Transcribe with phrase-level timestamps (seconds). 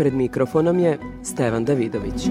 [0.00, 2.28] Pred mikrofonom je Stevan Davidović.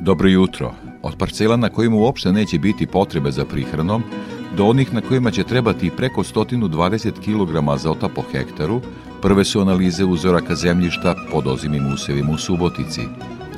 [0.00, 0.74] Dobro jutro.
[1.02, 4.02] Od parcela na kojima uopšte neće biti potrebe za prihranom,
[4.56, 8.80] do onih na kojima će trebati preko 120 kg azota po hektaru,
[9.22, 13.00] prve su analize uzoraka zemljišta pod ozimim usevima u Subotici.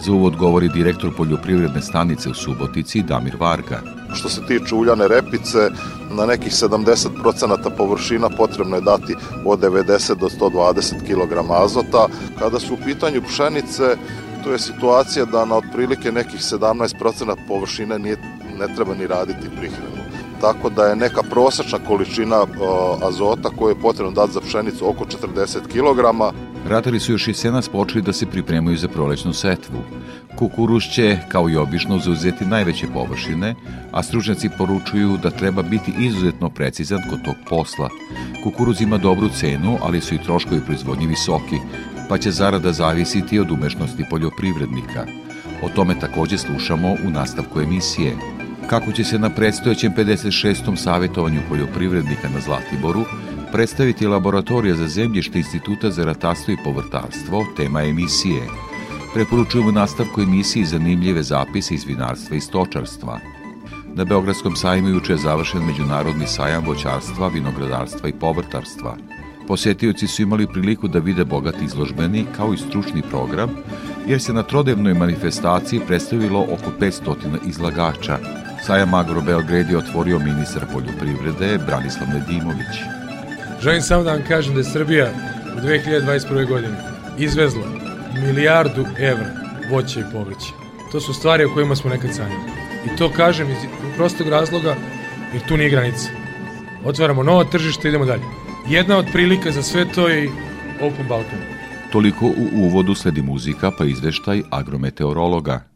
[0.07, 3.81] Za uvod govori direktor poljoprivredne stanice u Subotici Damir Varga.
[4.15, 5.71] Što se tiče uljane repice,
[6.11, 9.15] na nekih 70% površina potrebno je dati
[9.45, 12.07] od 90 do 120 kg azota.
[12.39, 13.97] Kada su u pitanju pšenice,
[14.45, 18.17] tu je situacija da na otprilike nekih 17% površine nije,
[18.59, 20.03] ne treba ni raditi prihranu.
[20.41, 22.47] Tako da je neka prosečna količina
[23.03, 25.99] azota koju je potrebno dati za pšenicu oko 40 kg.
[26.69, 29.79] Ratari su još i senas počeli da se pripremaju za prolećnu setvu.
[30.39, 33.55] Kukuruz će, kao i obično, zauzeti najveće površine,
[33.93, 37.89] a stručnjaci poručuju da treba biti izuzetno precizan kod tog posla.
[38.45, 41.57] Kukuruz ima dobru cenu, ali su i troškovi proizvodnje visoki,
[42.09, 45.07] pa će zarada zavisiti od umešnosti poljoprivrednika.
[45.63, 48.17] O tome takođe slušamo u nastavku emisije.
[48.71, 50.77] Kako će se na predstojećem 56.
[50.77, 53.05] savjetovanju poljoprivrednika na Zlatiboru
[53.57, 58.43] predstaviti laboratorija za zemljište Instituta za ratarstvo i povrtarstvo, tema emisije.
[59.15, 63.21] Preporučujemo nastavku emisiji zanimljive zapise iz vinarstva i stočarstva.
[63.95, 68.97] Na Beogradskom sajmu juče je završen Međunarodni sajam voćarstva, vinogradarstva i povrtarstva.
[69.49, 73.51] Posetioci su imali priliku da vide bogat izložbeni kao i stručni program,
[74.07, 77.17] jer se na trodevnoj manifestaciji predstavilo oko 500
[77.47, 78.19] izlagača.
[78.67, 83.06] Sajam Agro Belgrade je otvorio ministar poljoprivrede Branislav Nedimović.
[83.61, 85.11] Želim samo da vam kažem da je Srbija
[85.57, 86.49] u 2021.
[86.49, 86.75] godini
[87.19, 87.67] izvezla
[88.23, 89.27] milijardu evra
[89.71, 90.53] voća i povrća.
[90.93, 92.51] To su stvari o kojima smo nekad sanjali.
[92.87, 93.57] I to kažem iz
[93.97, 94.77] prostog razloga
[95.33, 96.09] jer tu nije granica.
[96.85, 98.23] Otvaramo novo tržište, idemo dalje.
[98.69, 100.29] Jedna od prilika za sve to je
[100.81, 101.39] Open Balkan.
[101.93, 105.76] Toliko u uvodu sledi muzika pa izveštaj agrometeorologa.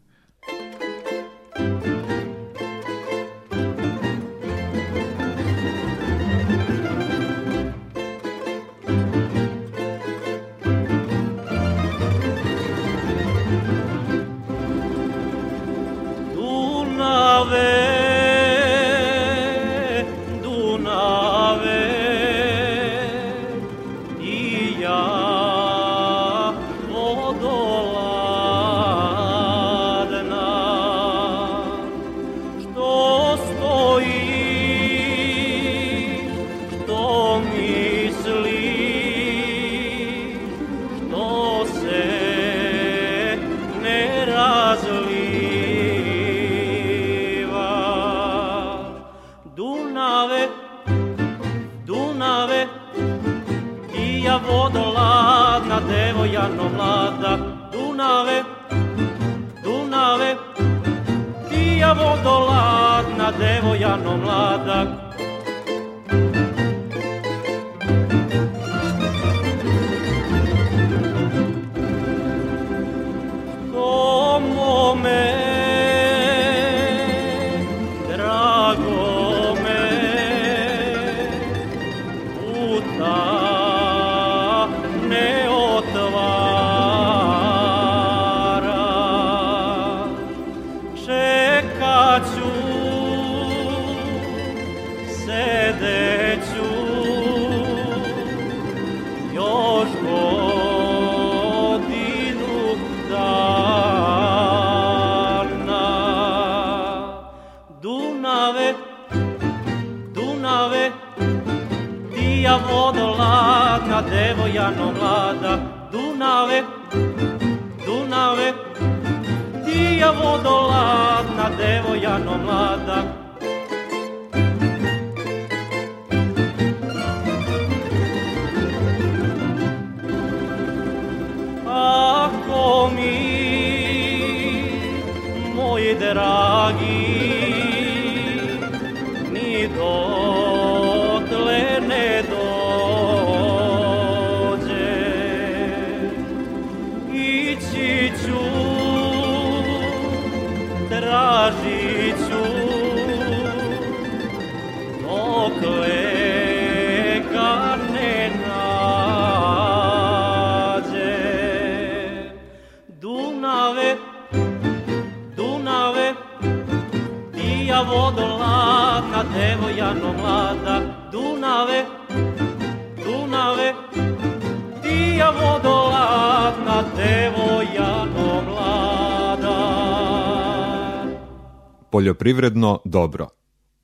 [181.91, 183.27] Poljoprivredno dobro.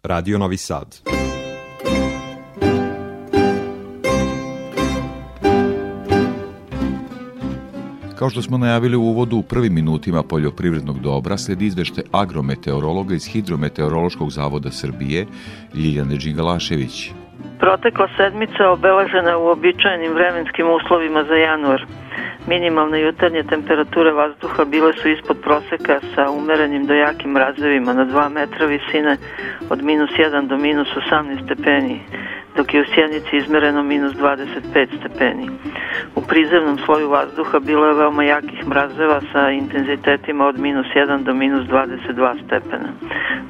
[0.04, 1.00] Radio Novi Sad.
[8.20, 13.26] Kao što smo najavili u uvodu u prvim minutima poljoprivrednog dobra, sledi izvešte agrometeorologa iz
[13.26, 15.26] Hidrometeorološkog zavoda Srbije,
[15.76, 17.12] Ljiljane Đingalašević.
[17.60, 21.86] Protekla sedmica obeležena u običajnim vremenskim uslovima za januar.
[22.48, 28.30] Minimalne jutarnje temperature vazduha bile su ispod proseka sa umerenim do jakim mrazevima na 2
[28.30, 29.18] metra visine
[29.70, 32.00] od minus 1 do minus 18 stepeni,
[32.56, 35.50] dok je u Sjenici izmereno minus 25 stepeni.
[36.16, 41.34] U prizemnom sloju vazduha bilo je veoma jakih mrazeva sa intenzitetima od minus 1 do
[41.34, 42.90] minus 22 stepena,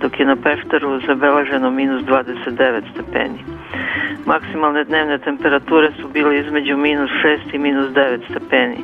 [0.02, 3.57] dok je na Pešteru zabeleženo minus 29 stepeni.
[4.26, 8.78] Maksimalne dnevne temperature su bile između minus 6 i minus 9 stepeni.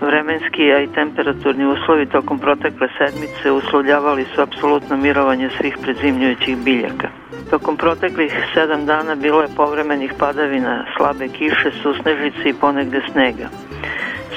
[0.00, 7.08] Vremenski, a i temperaturni uslovi tokom protekle sedmice uslovljavali su apsolutno mirovanje svih predzimljujućih biljaka.
[7.50, 13.48] Tokom proteklih sedam dana bilo je povremenih padavina, slabe kiše, susnežice i ponegde snega.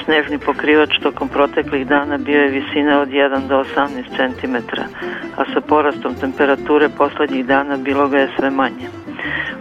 [0.04, 4.56] Snežni pokrivač tokom proteklih dana bio je visine od 1 do 18 cm,
[5.36, 8.88] a sa porastom temperature poslednjih dana bilo ga je sve manje.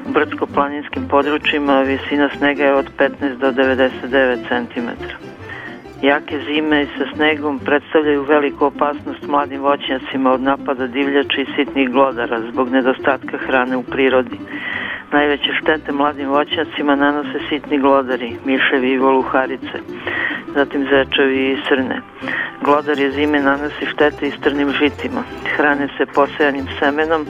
[0.06, 4.90] U brdsko-planinskim područjima visina snega je od 15 do 99 cm.
[6.02, 12.42] Jake zime sa snegom predstavljaju veliku opasnost mladim voćnjacima od napada divljača i sitnih glodara
[12.52, 14.40] zbog nedostatka hrane u prirodi.
[15.12, 19.78] Najveće štete mladim voćnjacima nanose sitni glodari, miševi i voluharice,
[20.56, 22.02] zatim zečevi i srne.
[22.62, 25.24] Glodar je zime nanosi štete i strnim žitima.
[25.56, 27.26] Hrane se posejanim semenom,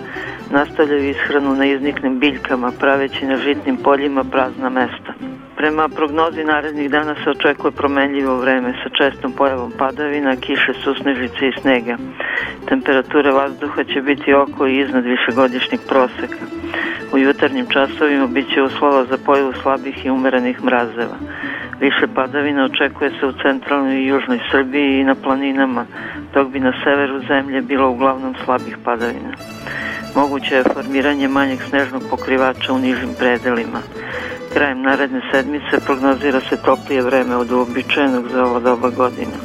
[0.51, 5.13] nastavljaju ishranu na izniknim biljkama, praveći na žitnim poljima prazna mesta.
[5.57, 11.61] Prema prognozi narednih dana se očekuje promenljivo vreme sa čestom pojavom padavina, kiše, susnežice i
[11.61, 11.97] snega.
[12.69, 16.45] Temperatura vazduha će biti oko i iznad višegodišnjeg proseka.
[17.13, 21.17] U jutarnjim časovima biće uslova za pojavu slabih i umerenih mrazeva.
[21.79, 25.85] Više padavina očekuje se u centralnoj i južnoj Srbiji i na planinama,
[26.33, 29.33] dok bi na severu zemlje bilo uglavnom slabih padavina.
[30.15, 33.81] Moguće je formiranje manjeg snežnog pokrivača u nižim predelima.
[34.53, 39.37] Krajem naredne sedmice prognozira se toplije vreme od uobičajenog za ovo doba godine.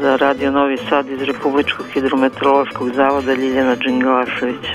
[0.00, 4.66] Za Radio Novi Sad iz Republičkog hidrometeorološkog zavoda Ljiljana Đingalašević.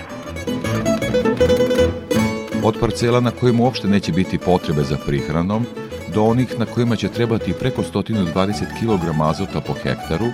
[2.64, 5.66] Od parcela na kojima uopšte neće biti potrebe za prihranom,
[6.14, 10.26] do onih na kojima će trebati preko 120 kg azota po hektaru,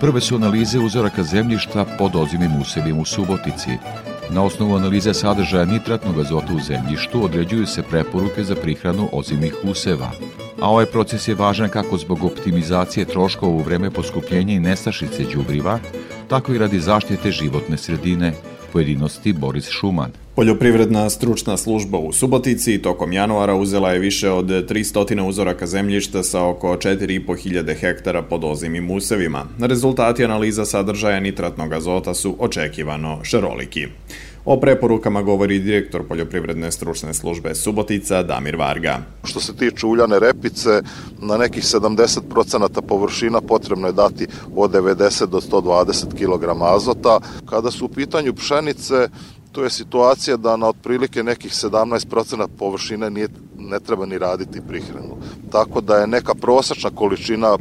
[0.00, 3.70] prve su analize uzoraka zemljišta pod ozimim usevima u Subotici,
[4.30, 10.10] Na osnovu analize sadržaja nitratnog azota u zemljištu određuju se preporuke za prihranu ozimih useva.
[10.60, 15.78] A ovaj proces je važan kako zbog optimizacije troškova u vreme poskupljenja i nestašice đubriva,
[16.28, 18.32] tako i radi zaštite životne sredine,
[18.74, 20.10] pojedinosti Boris Šuman.
[20.34, 26.44] Poljoprivredna stručna služba u Subotici tokom januara uzela je više od 300 uzoraka zemljišta sa
[26.44, 29.46] oko 4.500 hektara pod ozimim usevima.
[29.60, 33.86] Rezultati analiza sadržaja nitratnog azota su očekivano šaroliki.
[34.46, 38.98] O preporukama govori direktor Poljoprivredne stručne službe Subotica Damir Varga.
[39.24, 40.82] Što se tiče uljane repice,
[41.18, 47.20] na nekih 70% površina potrebno je dati od 90 do 120 kg azota.
[47.46, 49.08] Kada su u pitanju pšenice,
[49.52, 55.16] to je situacija da na otprilike nekih 17% površine nije, ne treba ni raditi prihranu.
[55.52, 57.56] Tako da je neka prosečna količina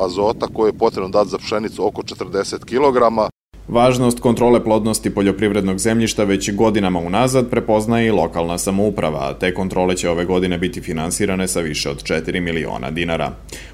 [0.00, 3.30] azota koju je potrebno dati za pšenicu oko 40 kg.
[3.70, 9.96] Važnost kontrole plodnosti poljoprivrednog zemljišta već godinama unazad prepoznaje i lokalna samouprava, a te kontrole
[9.96, 13.30] će ove godine biti finansirane sa više od 4 miliona dinara.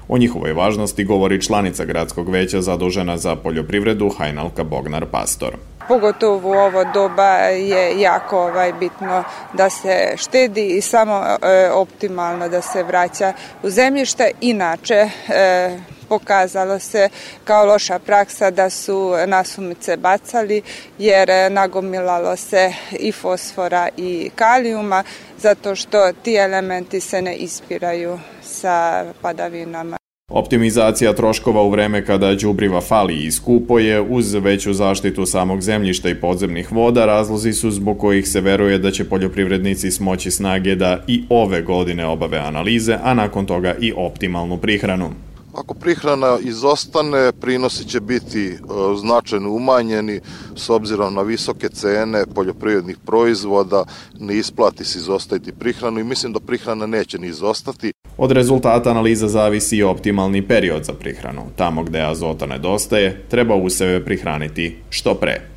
[0.07, 6.53] O njihovoj važnosti govori članica gradskog veća zadužena za poljoprivredu Hajnalka Bognar Pastor pogotovo u
[6.53, 9.23] ovo doba je jako ovaj, bitno
[9.53, 14.31] da se štedi i samo e, optimalno da se vraća u zemljište.
[14.41, 15.77] Inače, e,
[16.09, 17.09] pokazalo se
[17.43, 20.61] kao loša praksa da su nasumice bacali
[20.97, 25.03] jer nagomilalo se i fosfora i kalijuma
[25.37, 29.97] zato što ti elementi se ne ispiraju sa padavinama.
[30.31, 36.09] Optimizacija troškova u vreme kada đubriva fali i skupo je uz veću zaštitu samog zemljišta
[36.09, 41.03] i podzemnih voda razlozi su zbog kojih se veruje da će poljoprivrednici smoći snage da
[41.07, 45.09] i ove godine obave analize, a nakon toga i optimalnu prihranu.
[45.57, 48.57] Ako prihrana izostane, prinosi će biti e,
[49.01, 50.19] značajno umanjeni
[50.55, 53.85] s obzirom na visoke cene poljoprivrednih proizvoda,
[54.19, 57.91] ne isplati se izostaviti prihranu i mislim da prihrana neće ni izostati.
[58.17, 61.41] Od rezultata analiza zavisi i optimalni period za prihranu.
[61.55, 65.56] Tamo gde azota nedostaje, treba useve prihraniti što pre.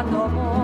[0.00, 0.59] Ja i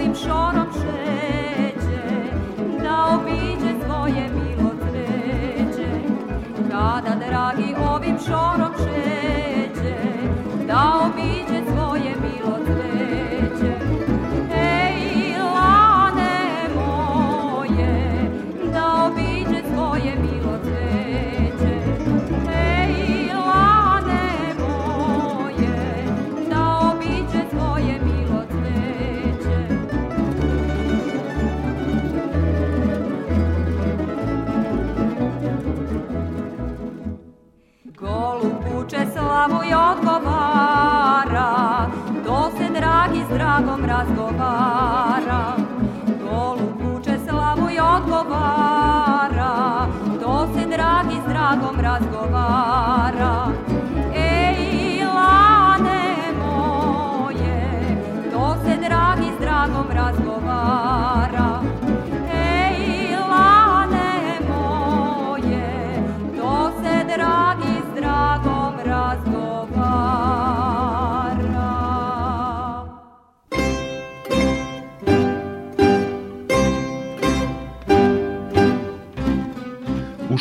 [0.00, 2.02] ovim šorom šeće,
[2.82, 5.88] da obiđe svoje milo cveće.
[6.70, 8.69] Kada dragi ovim šorom
[39.40, 41.50] slavu i odgovara,
[42.26, 45.56] to se dragi s dragom razgovara.
[46.24, 49.86] Golub vuče slavu odgovara,
[50.22, 53.09] to se dragi s dragom razgovara.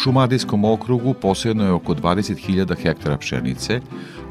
[0.04, 3.82] Šumadijskom okrugu posjedno je oko 20.000 hektara pšenice,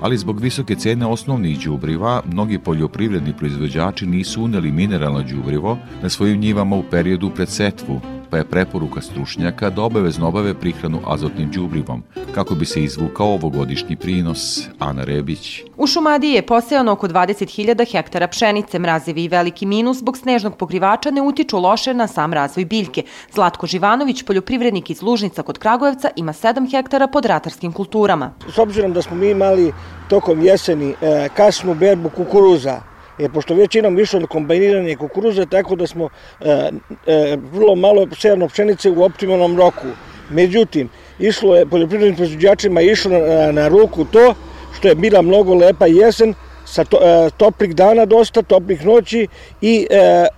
[0.00, 6.40] ali zbog visoke cene osnovnih đubriva, mnogi poljoprivredni proizvođači nisu uneli mineralno đubrivo na svojim
[6.40, 12.02] njivama u periodu pred setvu, pa je preporuka stručnjaka da obavezno obave prihranu azotnim đubrivom,
[12.34, 14.68] kako bi se izvukao ovogodišnji prinos.
[14.78, 15.62] Ana Rebić.
[15.76, 21.10] U Šumadiji je posejano oko 20.000 hektara pšenice, mrazevi i veliki minus zbog snežnog pokrivača
[21.10, 23.02] ne utiču loše na sam razvoj biljke.
[23.34, 28.32] Zlatko Živanović, poljoprivrednik iz Lužnica kod Kragujevca, ima 7 hektara pod ratarskim kulturama.
[28.54, 29.72] S obzirom da smo mi imali
[30.08, 32.80] tokom jeseni e, kasnu berbu kukuruza,
[33.18, 36.08] je, pošto već imamo išlo na kombajniranje kukuruza, tako da smo
[36.40, 36.70] e,
[37.06, 39.86] e, vrlo malo sejano pšenice u optimalnom roku.
[40.30, 44.34] Međutim, išlo je poljoprivrednim proizvođačima išlo na, na ruku to
[44.78, 46.34] što je bila mnogo lepa jesen,
[46.64, 49.26] sa to, e, toplih dana dosta, toplih noći
[49.60, 50.28] i e, e,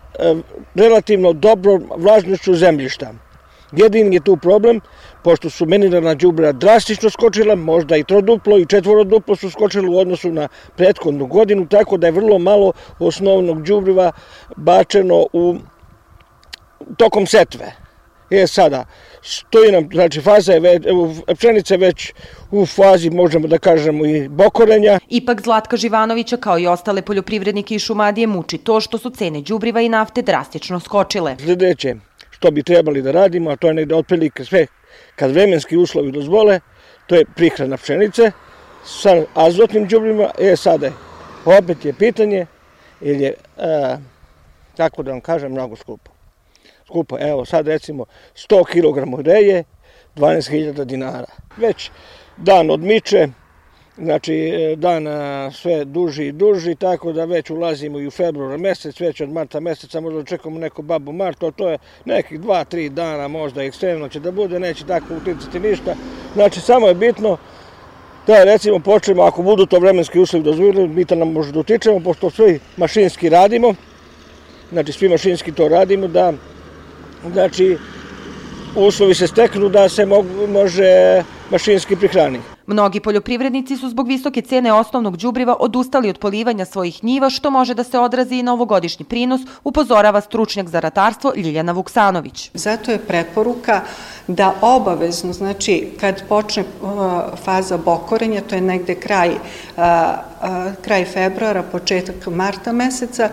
[0.75, 3.12] relativno dobro vlažnošću zemljišta.
[3.72, 4.80] Jedini je tu problem,
[5.24, 10.32] pošto su mineralna đubriva drastično skočila, možda i troduplo i četvoroduplo su skočile u odnosu
[10.32, 14.12] na prethodnu godinu, tako da je vrlo malo osnovnog đubriva
[14.56, 15.56] bačeno u
[16.96, 17.72] tokom setve.
[18.30, 18.84] E sada,
[19.22, 20.84] stoji nam, znači faza je već,
[21.36, 22.12] pšenica je već
[22.50, 24.98] u fazi, možemo da kažemo, i bokorenja.
[25.08, 29.80] Ipak Zlatka Živanovića kao i ostale poljoprivrednike iz Šumadije muči to što su cene đubriva
[29.80, 31.36] i nafte drastično skočile.
[31.38, 31.94] Sljedeće,
[32.30, 34.66] što bi trebali da radimo, a to je negde otprilike sve,
[35.20, 36.60] kad vremenski uslovi dozvole,
[37.06, 38.30] to je prihrana pšenice
[38.84, 40.30] sa azotnim đubrima.
[40.38, 40.92] E sada,
[41.44, 42.46] opet je pitanje,
[43.00, 43.96] ili je, a,
[44.76, 46.10] kako da vam kažem, mnogo skupo.
[46.86, 49.64] Skupo, evo sad recimo 100 kg reje,
[50.16, 51.28] 12.000 dinara.
[51.56, 51.90] Već
[52.36, 53.28] dan odmiče,
[54.02, 55.07] Znači, dan
[55.52, 59.61] sve duži i duži, tako da već ulazimo i u februar mesec, već od marta
[59.61, 64.21] meseca možda čekamo neku babu martu, to je nekih dva, tri dana možda ekstremno će
[64.21, 65.95] da bude, neće tako uticati ništa.
[66.35, 67.37] Znači, samo je bitno
[68.26, 72.30] da recimo počnemo, ako budu to vremenski uslovi dozvoljeni, mi to nam možda utičemo, pošto
[72.30, 73.75] svi mašinski radimo,
[74.73, 76.33] znači svi mašinski to radimo, da
[77.33, 77.76] znači
[78.76, 82.45] uslovi se steknu da se mogu, može mašinski prihraniti.
[82.66, 87.75] Mnogi poljoprivrednici su zbog visoke cene osnovnog đubriva odustali od polivanja svojih njiva, što može
[87.75, 92.50] da se odrazi i na ovogodišnji prinos, upozorava stručnjak za ratarstvo Ljiljana Vuksanović.
[92.54, 93.80] Zato je preporuka
[94.26, 96.90] da obavezno, znači kad počne uh,
[97.45, 99.37] faza bokorenja, to je negde kraj, uh,
[99.76, 103.30] uh, kraj februara, početak marta meseca,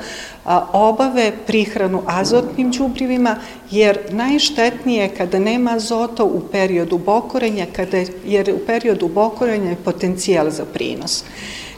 [0.74, 3.36] obave prihranu azotnim đubrivima,
[3.72, 9.84] jer najštetnije je kada nema azota u periodu bokorenja, kada, jer u periodu bokorenja je
[9.86, 11.24] potencijal za prinos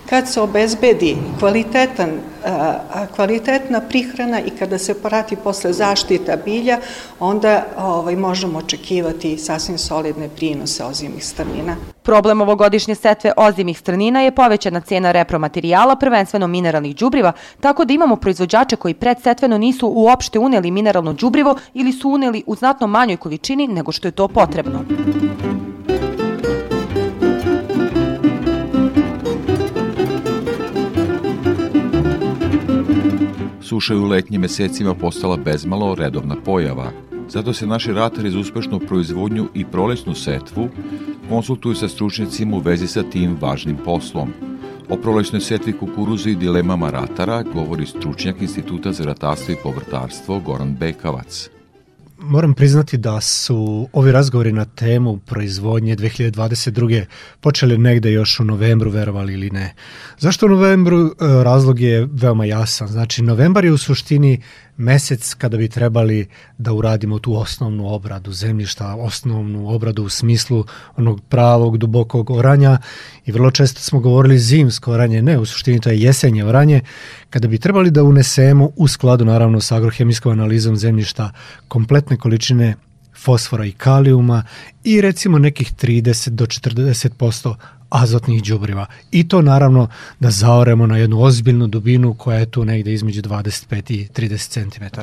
[0.09, 2.09] kad se obezbedi kvalitetan,
[3.15, 6.79] kvalitetna prihrana i kada se prati posle zaštita bilja,
[7.19, 11.75] onda ovaj, možemo očekivati sasvim solidne prinose ozimih strnina.
[12.03, 18.15] Problem ovogodišnje setve ozimih strnina je povećana cena repromaterijala, prvenstveno mineralnih đubriva, tako da imamo
[18.15, 23.67] proizvođače koji predsetveno nisu uopšte uneli mineralno đubrivo ili su uneli u znatno manjoj količini
[23.67, 24.85] nego što je to potrebno.
[33.79, 36.91] Suša je u letnjim mesecima postala bezmalo redovna pojava.
[37.29, 40.69] Zato se naši ratari za uspešnu proizvodnju i prolećnu setvu
[41.29, 44.33] konsultuju sa stručnjacima u vezi sa tim važnim poslom.
[44.89, 50.75] O prolećnoj setvi kukuruza i dilemama ratara govori stručnjak Instituta za ratarstvo i povrtarstvo Goran
[50.79, 51.49] Bekavac
[52.29, 57.05] moram priznati da su ovi razgovori na temu proizvodnje 2022.
[57.39, 59.73] počeli negde još u novembru, verovali ili ne.
[60.19, 60.99] Zašto u novembru?
[60.99, 61.13] E,
[61.43, 62.87] razlog je veoma jasan.
[62.87, 64.41] Znači, novembar je u suštini
[64.79, 70.65] mesec kada bi trebali da uradimo tu osnovnu obradu zemljišta, osnovnu obradu u smislu
[70.97, 72.77] onog pravog, dubokog oranja.
[73.25, 76.81] I vrlo često smo govorili zimsko oranje, ne, u suštini to je jesenje oranje,
[77.29, 81.31] kada bi trebali da unesemo u skladu naravno sa agrohemijskom analizom zemljišta
[81.67, 82.75] kompletne količine
[83.15, 84.43] fosfora i kalijuma
[84.83, 87.55] i recimo nekih 30 do 40%
[87.89, 88.85] azotnih đubriva.
[89.11, 89.87] I to naravno
[90.19, 94.99] da zaoremo na jednu ozbiljnu dubinu koja je tu negde između 25 i 30 cm.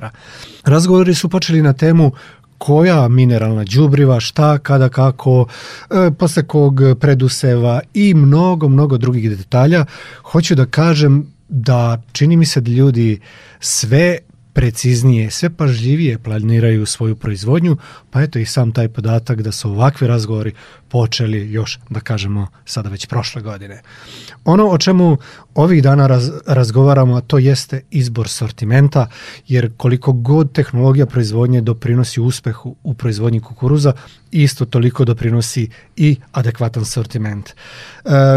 [0.65, 2.13] Razgovori su počeli na temu
[2.59, 5.47] koja mineralna đubriva, šta, kada, kako,
[5.91, 9.85] e, posle kog preduseva i mnogo, mnogo drugih detalja.
[10.23, 13.21] Hoću da kažem da čini mi se da ljudi
[13.61, 14.19] sve
[14.57, 17.77] preciznije, sve pažljivije planiraju svoju proizvodnju,
[18.11, 20.53] pa eto i sam taj podatak da su ovakvi razgovori
[20.89, 23.83] počeli još, da kažemo, sada već prošle godine.
[24.45, 25.17] Ono o čemu
[25.55, 29.07] ovih dana raz, razgovaramo, a to jeste izbor sortimenta,
[29.49, 33.93] jer koliko god tehnologija proizvodnje doprinosi uspehu u proizvodnji kukuruza,
[34.31, 37.51] isto toliko doprinosi i adekvatan sortiment.
[37.51, 37.55] E,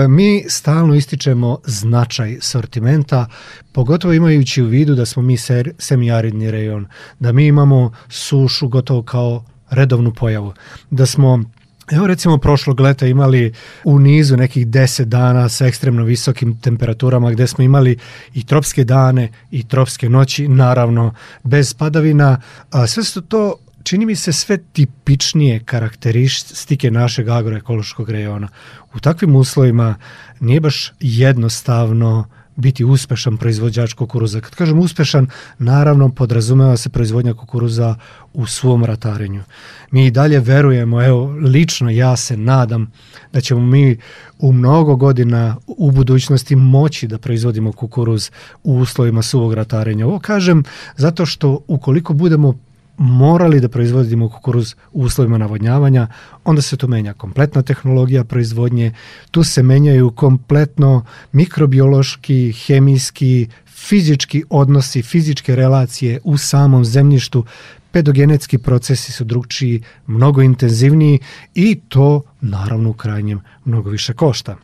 [0.08, 3.26] mi stalno ističemo značaj sortimenta,
[3.72, 6.88] pogotovo imajući u vidu da smo mi ser, semiaridni rejon,
[7.20, 10.54] da mi imamo sušu gotovo kao redovnu pojavu,
[10.90, 11.44] da smo
[11.92, 17.48] Evo recimo prošlog leta imali u nizu nekih 10 dana sa ekstremno visokim temperaturama gde
[17.48, 17.98] smo imali
[18.34, 22.42] i tropske dane i tropske noći, naravno bez padavina.
[22.72, 28.48] A sve su to čini mi se sve tipičnije karakteristike našeg agroekološkog rejona.
[28.94, 29.96] U takvim uslovima
[30.40, 32.26] nije baš jednostavno
[32.60, 34.42] biti uspešan proizvođač kukuruza.
[34.42, 37.96] Kad kažem uspešan, naravno podrazumeva se proizvodnja kukuruza
[38.40, 39.44] u svom ratarenju.
[39.92, 42.92] Mi i dalje verujemo, evo, lično ja se nadam
[43.34, 43.98] da ćemo mi
[44.40, 48.32] u mnogo godina u budućnosti moći da proizvodimo kukuruz
[48.64, 50.08] u uslovima suvog ratarenja.
[50.08, 50.64] Ovo kažem
[50.96, 52.54] zato što ukoliko budemo
[52.98, 56.08] morali da proizvodimo kukuruz u uslovima navodnjavanja,
[56.44, 58.94] onda se tu menja kompletna tehnologija proizvodnje,
[59.32, 67.46] tu se menjaju kompletno mikrobiološki, hemijski, fizički odnosi, fizičke relacije u samom zemljištu,
[67.92, 71.20] pedogenetski procesi su drugčiji, mnogo intenzivniji
[71.56, 74.56] i to naravno u krajnjem mnogo više košta.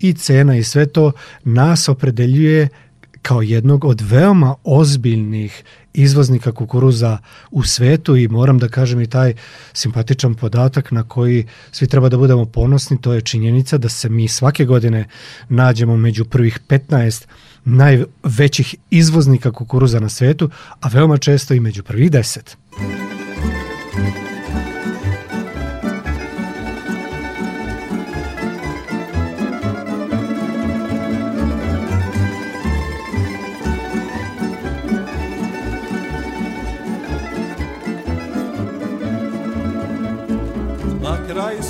[0.00, 1.12] I cena i sve to
[1.44, 2.68] nas opredeljuje
[3.22, 7.18] kao jednog od veoma ozbiljnih izvoznika kukuruza
[7.50, 9.34] u svetu i moram da kažem i taj
[9.72, 14.28] simpatičan podatak na koji svi treba da budemo ponosni, to je činjenica da se mi
[14.28, 15.04] svake godine
[15.48, 17.26] nađemo među prvih 15
[17.64, 22.56] najvećih izvoznika kukuruza na svetu, a veoma često i među prvih 10.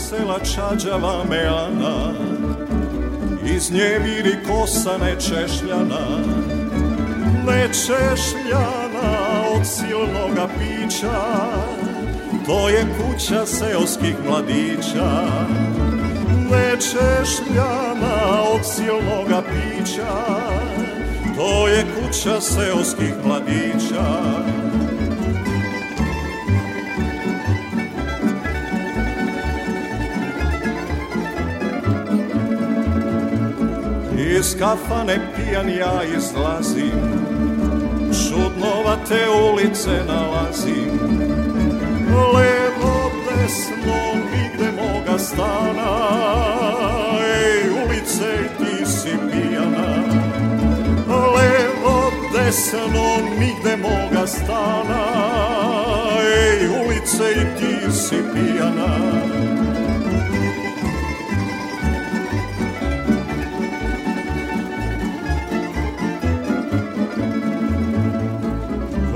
[0.08, 2.27] sela čađava meana
[3.58, 6.06] Iz nje vidi kosa nečešljana.
[7.46, 9.10] Nečešljana
[9.56, 11.20] od silnoga pića.
[12.46, 15.22] To je kuća seoskih mladića.
[16.50, 20.14] Ne češljana od silnoga pića,
[21.36, 24.04] to je kuća seoskih mladića.
[34.38, 37.00] Iz kafane pijan ja izlazim,
[38.12, 40.98] čudnovate ulice nalazim,
[42.34, 43.98] levo, desno,
[44.32, 45.90] nigde moga stana,
[47.20, 50.02] ej, ulice, ti si pijana,
[51.08, 53.06] levo, desno,
[53.38, 55.04] nigde moga stana,
[56.20, 59.37] ej, ulice, i ti si pijana.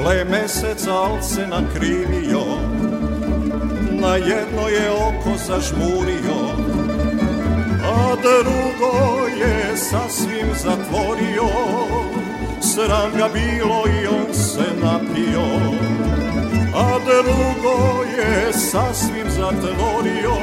[0.03, 0.87] Gle mesec
[1.21, 2.45] se nakrivio
[3.91, 6.38] Na jedno je oko zažmurio
[7.85, 11.49] A drugo je sasvim zatvorio
[12.61, 15.47] Sram ga bilo i on se napio
[16.75, 20.37] A drugo je sasvim zatvorio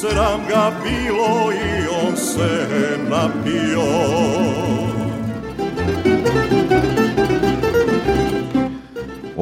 [0.00, 2.66] Sram ga bilo i on se
[3.08, 4.18] napio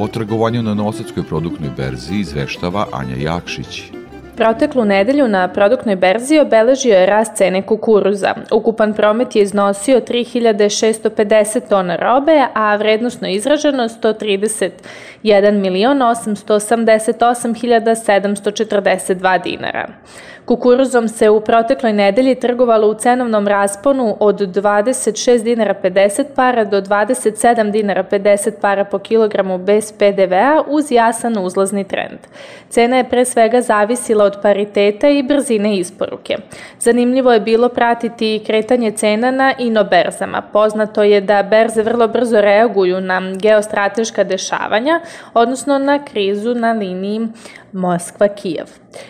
[0.07, 3.83] Trgovanju na Nosačkoj produktnoj berzi izveštava Anja Jakšić.
[4.37, 8.33] Proteklu nedelju na produktnoj berzi obeležio je rast cene kukuruza.
[8.51, 17.53] Ukupan promet je iznosio 3650 tona robe, a vrednostno izraženo 131 milion 888
[18.05, 19.87] 742 dinara.
[20.47, 26.81] Kukuruzom se u protekloj nedelji trgovalo u cenovnom rasponu od 26 dinara 50 para do
[26.81, 32.19] 27 dinara 50 para po kilogramu bez PDV-a uz jasan uzlazni trend.
[32.69, 36.37] Cena je pre svega zavisila od pariteta i brzine isporuke.
[36.79, 40.41] Zanimljivo je bilo pratiti kretanje cena na inoberzama.
[40.41, 44.99] Poznato je da berze vrlo brzo reaguju na geostrateška dešavanja,
[45.33, 47.27] odnosno na krizu na liniji
[47.73, 48.65] Moskva-Kijev.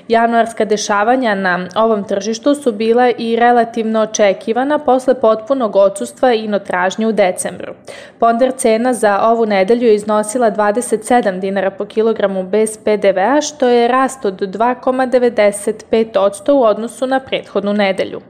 [0.07, 7.11] Januarska dešavanja na ovom tržištu su bila i relativno očekivana posle potpunog odsustva inotražnje u
[7.11, 7.73] decembru.
[8.19, 13.87] Ponder cena za ovu nedelju je iznosila 27 dinara po kilogramu bez PDV-a, što je
[13.87, 18.21] rast od 2,95% u odnosu na prethodnu nedelju.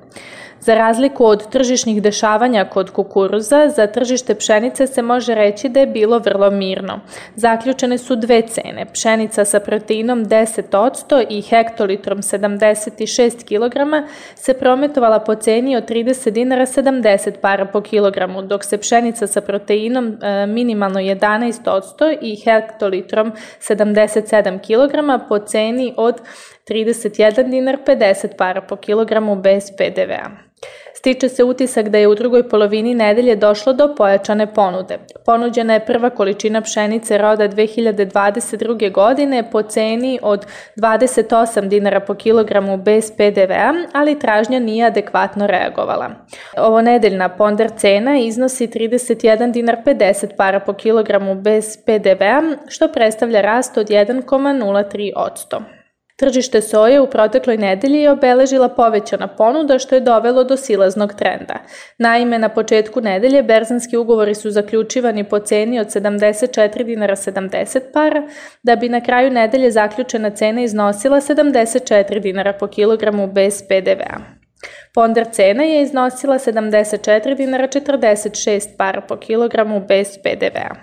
[0.60, 5.88] Za razliku od tržišnih dešavanja kod kukuruza, za tržište pšenice se može reći da je
[5.88, 7.00] bilo vrlo mirno.
[7.36, 15.36] Zaključene su dve cene, pšenica sa proteinom 10% i hektolitrom 76 kg se prometovala po
[15.36, 21.00] ceni od 30 dinara 70 para po kilogramu, dok se pšenica sa proteinom e, minimalno
[21.00, 26.22] 11% i hektolitrom 77 kg po ceni od
[26.70, 30.47] 31 dinar 50 para po kilogramu bez PDV-a.
[31.08, 34.98] Stiče se utisak da je u drugoj polovini nedelje došlo do pojačane ponude.
[35.26, 38.92] Ponuđena je prva količina pšenice roda 2022.
[38.92, 46.10] godine po ceni od 28 dinara po kilogramu bez PDV-a, ali tražnja nije adekvatno reagovala.
[46.58, 53.42] Ovo nedeljna ponder cena iznosi 31 dinar 50 para po kilogramu bez PDV-a, što predstavlja
[53.42, 55.77] rast od 1,03 odsto.
[56.20, 61.56] Tržište soje u protekloj nedelji je obeležila povećana ponuda što je dovelo do silaznog trenda.
[61.98, 68.24] Naime, na početku nedelje berzanski ugovori su zaključivani po ceni od 74 dinara 70 para,
[68.64, 74.47] da bi na kraju nedelje zaključena cena iznosila 74 dinara po kilogramu bez PDV-a.
[74.94, 80.76] Ponder cena je iznosila 74 dinara 46 para po kilogramu bez PDV-a.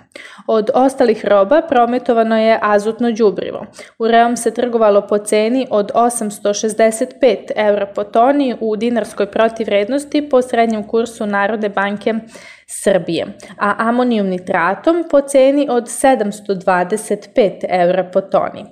[0.47, 3.65] Od ostalih roba prometovano je azotno đubrivo.
[3.99, 10.87] Ureom se trgovalo po ceni od 865 evra po toni u dinarskoj protivrednosti po srednjem
[10.87, 12.13] kursu Narodne banke
[12.67, 13.25] Srbije,
[13.59, 18.65] a amonijum nitratom po ceni od 725 evra po toni.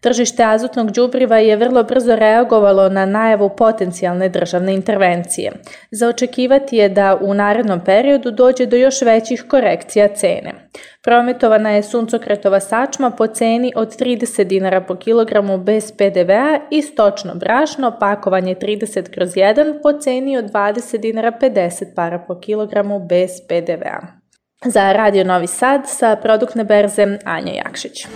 [0.00, 5.52] Tržište azotnog đubriva je vrlo brzo reagovalo na najavu potencijalne državne intervencije.
[5.90, 10.52] Za očekivati je da u narednom periodu dođe do još većih korekcija cene.
[11.04, 17.34] Prometovana je suncokretova sačma po ceni od 30 dinara po kilogramu bez PDV-a i stočno
[17.34, 23.30] brašno pakovanje 30 kroz 1 po ceni od 20 dinara 50 para po kilogramu bez
[23.48, 24.06] PDV-a.
[24.64, 28.06] Za Radio Novi Sad sa produktne berze Anja Jakšić.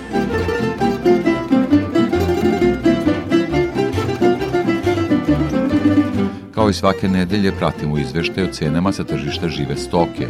[6.63, 10.27] Kao i svake nedelje pratimo izveštaj o cenama sa tržišta žive stoke.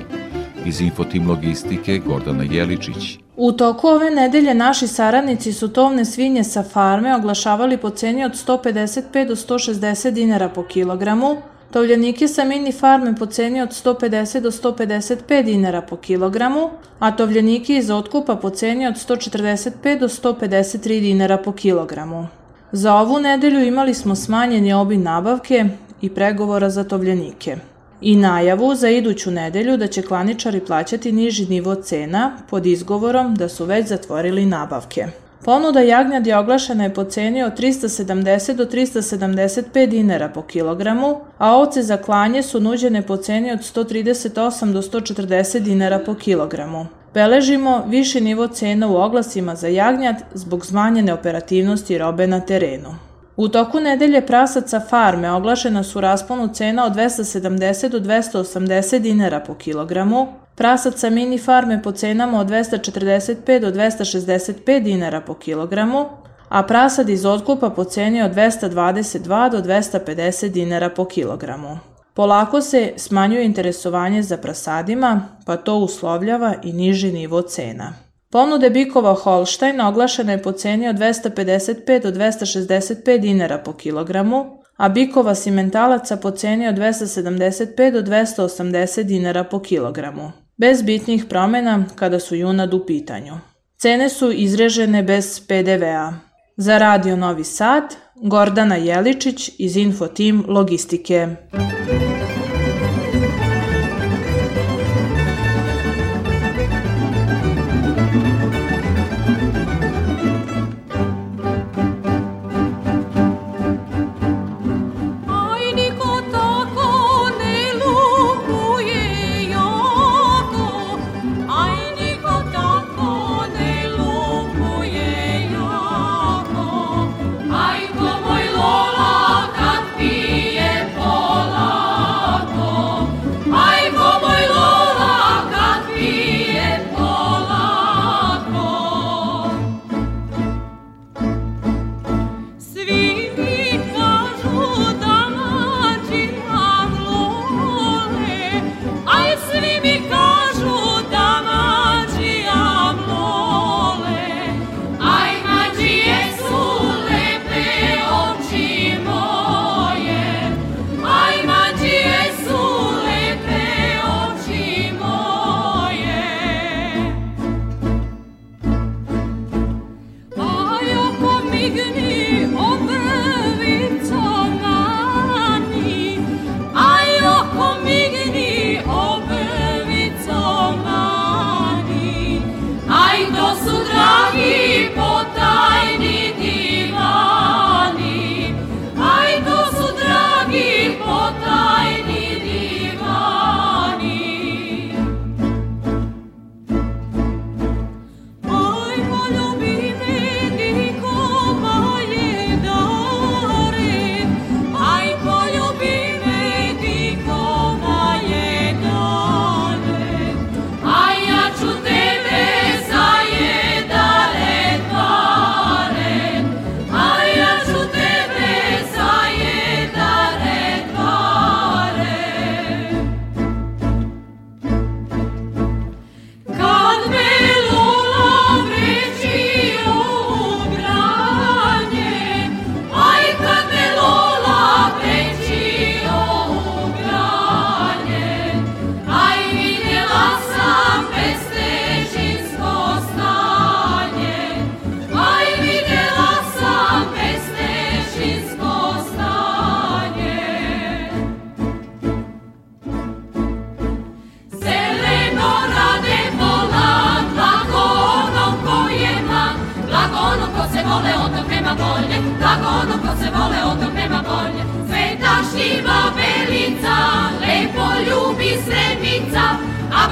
[0.66, 3.18] Iz Infotim Logistike Gordana Jeličić.
[3.36, 8.32] U toku ove nedelje naši saradnici su tovne svinje sa farme oglašavali po ceni od
[8.32, 11.36] 155 do 160 dinara po kilogramu,
[11.72, 17.76] tovljenike sa mini farme po ceni od 150 do 155 dinara po kilogramu, a tovljenike
[17.76, 22.26] iz otkupa po ceni od 145 do 153 dinara po kilogramu.
[22.72, 25.64] Za ovu nedelju imali smo smanjeni obim nabavke
[26.02, 27.56] i pregovora za tovljenike
[28.02, 33.48] i najavu za iduću nedelju da će klaničari plaćati niži nivo cena pod izgovorom da
[33.48, 35.06] su već zatvorili nabavke.
[35.44, 41.56] Ponuda jagnjad je oglašena je po ceni od 370 do 375 dinara po kilogramu, a
[41.56, 46.86] ovce za klanje su nuđene po ceni od 138 do 140 dinara po kilogramu.
[47.14, 52.94] Beležimo viši nivo cena u oglasima za jagnjad zbog zmanjene operativnosti robe na terenu.
[53.36, 59.54] U toku nedelje prasaca farme oglašena su rasponu cena od 270 do 280 dinara po
[59.54, 66.06] kilogramu, prasaca mini farme po cenama od 245 do 265 dinara po kilogramu,
[66.48, 71.78] a prasad iz otkupa po ceni od 222 do 250 dinara po kilogramu.
[72.14, 77.92] Polako se smanjuje interesovanje za prasadima, pa to uslovljava i niži nivo cena.
[78.32, 84.88] Ponude bikova Holstein oglašena je po ceni od 255 do 265 dinara po kilogramu, a
[84.88, 92.20] bikova simentalaca po ceni od 275 do 280 dinara po kilogramu, bez bitnih promena kada
[92.20, 93.34] su junad u pitanju.
[93.76, 96.12] Cene su izrežene bez PDV-a.
[96.56, 101.28] Za Radio Novi Sad, Gordana Jeličić iz Infotim Logistike.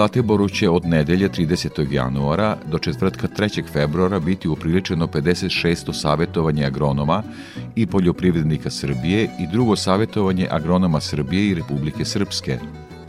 [0.00, 1.92] Zlatiboru će od nedelje 30.
[1.92, 3.62] januara do četvrtka 3.
[3.72, 5.92] februara biti upriličeno 56.
[5.92, 7.22] savjetovanje agronoma
[7.76, 12.58] i poljoprivrednika Srbije i drugo savjetovanje agronoma Srbije i Republike Srpske.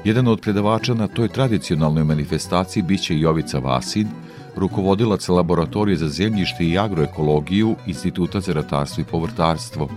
[0.04, 4.08] Jedan od predavača na toj tradicionalnoj manifestaciji biće Jovica Vasin,
[4.56, 9.90] rukovodilac laboratorije za zemljište i agroekologiju Instituta za ratarstvo i povrtarstvo.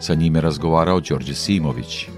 [0.00, 2.08] Sa njime razgovarao Đorđe Simović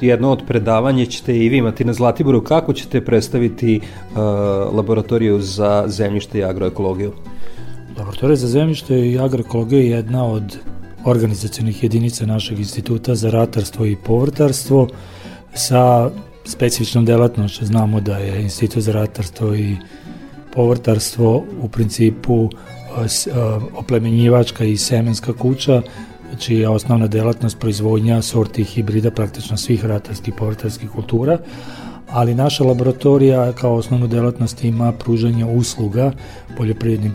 [0.00, 2.44] jedno od predavanja ćete i vi imati na Zlatiboru.
[2.44, 4.16] Kako ćete predstaviti uh,
[4.74, 7.12] laboratoriju za zemljište i agroekologiju?
[7.98, 10.58] Laboratorija za zemljište i agroekologiju je jedna od
[11.04, 14.88] organizacijonih jedinica našeg instituta za ratarstvo i povrtarstvo
[15.54, 16.10] sa
[16.44, 17.66] specifičnom delatnošću.
[17.66, 19.76] Znamo da je institut za ratarstvo i
[20.54, 22.50] povrtarstvo u principu uh,
[22.96, 25.82] uh, oplemenjivačka i semenska kuća
[26.38, 31.38] čija je osnovna delatnost proizvodnja sorti i hibrida praktično svih ratarskih i povrtarskih kultura,
[32.10, 36.12] ali naša laboratorija kao osnovnu delatnost ima pružanje usluga
[36.56, 37.14] poljoprivrednim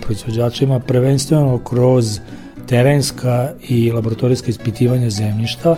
[0.00, 2.20] proizvođačima, prvenstveno kroz
[2.66, 5.76] terenska i laboratorijska ispitivanja zemljišta,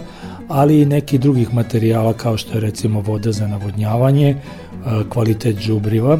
[0.48, 4.36] ali i neki drugih materijala kao što je recimo voda za navodnjavanje,
[5.08, 6.18] kvalitet džubriva,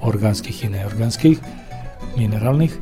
[0.00, 1.38] organskih i neorganskih,
[2.16, 2.78] mineralnih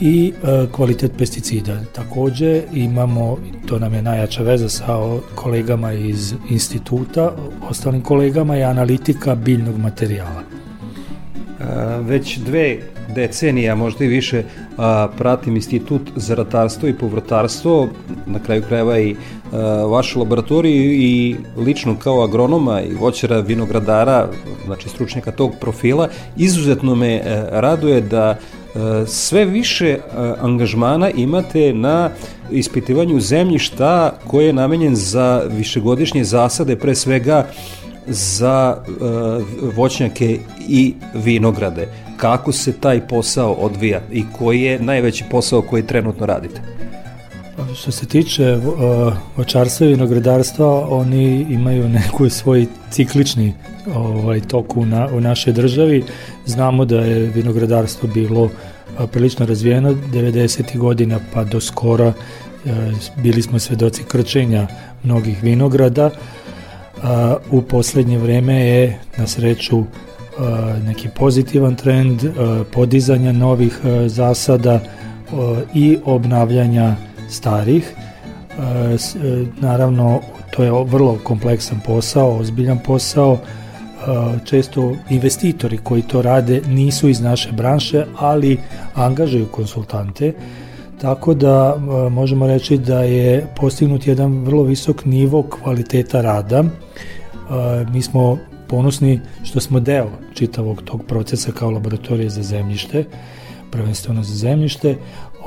[0.00, 1.80] i e, kvalitet pesticida.
[1.92, 4.98] Takođe imamo, to nam je najjača veza sa
[5.34, 7.32] kolegama iz instituta,
[7.70, 10.42] ostalim kolegama je analitika biljnog materijala.
[10.42, 11.64] E,
[12.00, 12.78] već dve
[13.14, 14.42] decenija, možda i više,
[14.76, 17.88] a, pratim institut za ratarstvo i povrtarstvo,
[18.26, 19.16] na kraju krajeva i
[19.52, 19.58] a,
[19.90, 24.28] vašu laboratoriju i lično kao agronoma i voćara vinogradara,
[24.66, 28.38] znači stručnjaka tog profila, izuzetno me a, e, raduje da
[29.06, 29.98] sve više
[30.40, 32.10] angažmana imate na
[32.50, 37.46] ispitivanju zemljišta koje je namenjen za višegodišnje zasade, pre svega
[38.06, 38.76] za
[39.76, 41.88] voćnjake i vinograde.
[42.16, 46.60] Kako se taj posao odvija i koji je najveći posao koji trenutno radite?
[47.74, 48.58] Što se tiče
[49.36, 53.54] voćarstva i vinogradarstva, oni imaju neku svoj ciklični
[53.94, 56.04] ovaj, tok u, na, u našoj državi.
[56.46, 58.50] Znamo da je vinogradarstvo bilo
[59.12, 60.78] prilično razvijeno 90.
[60.78, 62.12] godina pa do skora
[63.16, 64.66] bili smo svedoci krčenja
[65.02, 66.10] mnogih vinograda.
[67.50, 69.84] U poslednje vreme je na sreću
[70.86, 72.22] neki pozitivan trend
[72.72, 74.80] podizanja novih zasada
[75.74, 76.94] i obnavljanja
[77.28, 77.94] starih.
[79.60, 83.38] Naravno, to je vrlo kompleksan posao, ozbiljan posao,
[84.44, 88.58] često investitori koji to rade nisu iz naše branše, ali
[88.94, 90.32] angažuju konsultante,
[91.00, 91.76] tako da
[92.10, 96.64] možemo reći da je postignut jedan vrlo visok nivo kvaliteta rada.
[97.92, 98.38] Mi smo
[98.68, 103.04] ponosni što smo deo čitavog tog procesa kao laboratorije za zemljište,
[103.70, 104.96] prvenstveno za zemljište,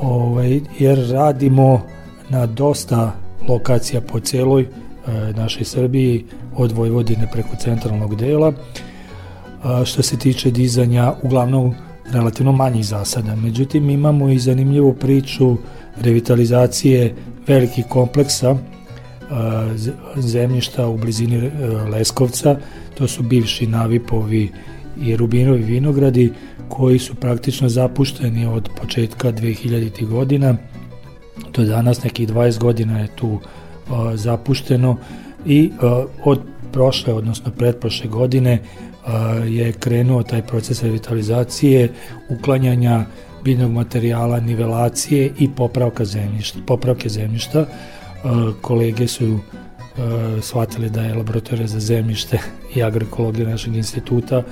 [0.02, 1.82] ovaj, jer radimo
[2.30, 3.12] na dosta
[3.48, 4.68] lokacija po celoj
[5.36, 8.54] našoj Srbiji od Vojvodine preko centralnog dela
[9.86, 11.76] što se tiče dizanja uglavnom
[12.12, 13.36] relativno manjih zasada.
[13.36, 15.58] Međutim, imamo i zanimljivu priču
[16.02, 17.16] revitalizacije
[17.48, 18.56] velikih kompleksa
[20.18, 22.58] zemljišta u blizini e, Leskovca,
[22.98, 24.52] to su bivši Navipovi
[25.02, 26.34] i Rubinovi vinogradi
[26.70, 30.08] koji su praktično zapušteni od početka 2000.
[30.08, 30.56] godina
[31.54, 33.40] do danas nekih 20 godina je tu
[34.16, 34.98] zapušteno
[35.46, 35.72] i
[36.24, 36.40] od
[36.72, 38.60] prošle, odnosno pretprošle godine
[39.48, 41.90] je krenuo taj proces revitalizacije,
[42.30, 43.06] uklanjanja
[43.44, 47.66] biljnog materijala, nivelacije i popravka zemljišta, popravke zemljišta.
[48.62, 49.40] Kolege su
[50.42, 52.40] shvatili da je laboratorija za zemljište
[52.76, 54.44] i agroekologija našeg instituta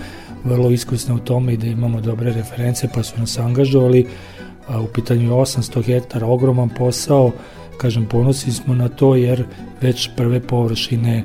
[0.44, 4.08] vrlo iskusna u tome i da imamo dobre reference pa su nas angažovali.
[4.84, 7.32] U pitanju je 800 hektara, ogroman posao,
[7.78, 9.44] Kažem, ponosi smo na to jer
[9.82, 11.24] već prve površine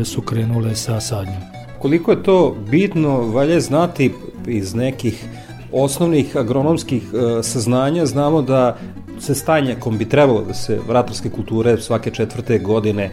[0.00, 1.42] e, su krenule sa sadnjom.
[1.78, 4.12] Koliko je to bitno, valje znati
[4.46, 5.24] iz nekih
[5.72, 8.78] osnovnih agronomskih e, saznanja, znamo da
[9.18, 13.10] se stanjakom bi trebalo da se vratarske kulture svake četvrte godine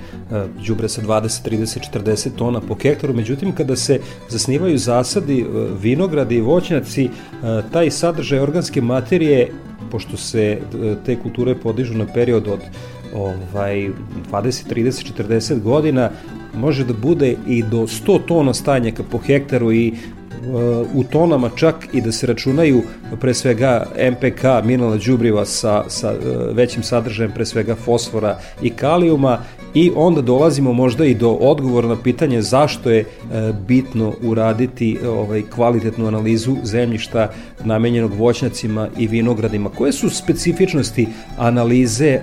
[0.68, 5.46] đubre e, sa 20, 30, 40 tona po hektaru, međutim kada se zasnivaju zasadi,
[5.82, 7.10] vinogradi i voćnjaci,
[7.72, 9.52] taj sadržaj organske materije
[9.92, 10.60] pošto se e,
[11.06, 12.60] te kulture podižu na period od
[13.16, 13.90] ovaj
[14.32, 16.10] 20, 30, 40 godina,
[16.54, 19.94] može da bude i do 100 tona stanjaka po hektaru i
[20.94, 22.82] u tonama čak i da se računaju
[23.22, 26.16] pre svega MPK, mineralna đubriva sa, sa e,
[26.54, 29.40] većim sadržajem pre svega fosfora i kalijuma
[29.74, 33.06] i onda dolazimo možda i do odgovora na pitanje zašto je
[33.68, 37.32] bitno uraditi ovaj kvalitetnu analizu zemljišta
[37.64, 39.70] namenjenog voćnjacima i vinogradima.
[39.70, 41.08] Koje su specifičnosti
[41.38, 42.20] analize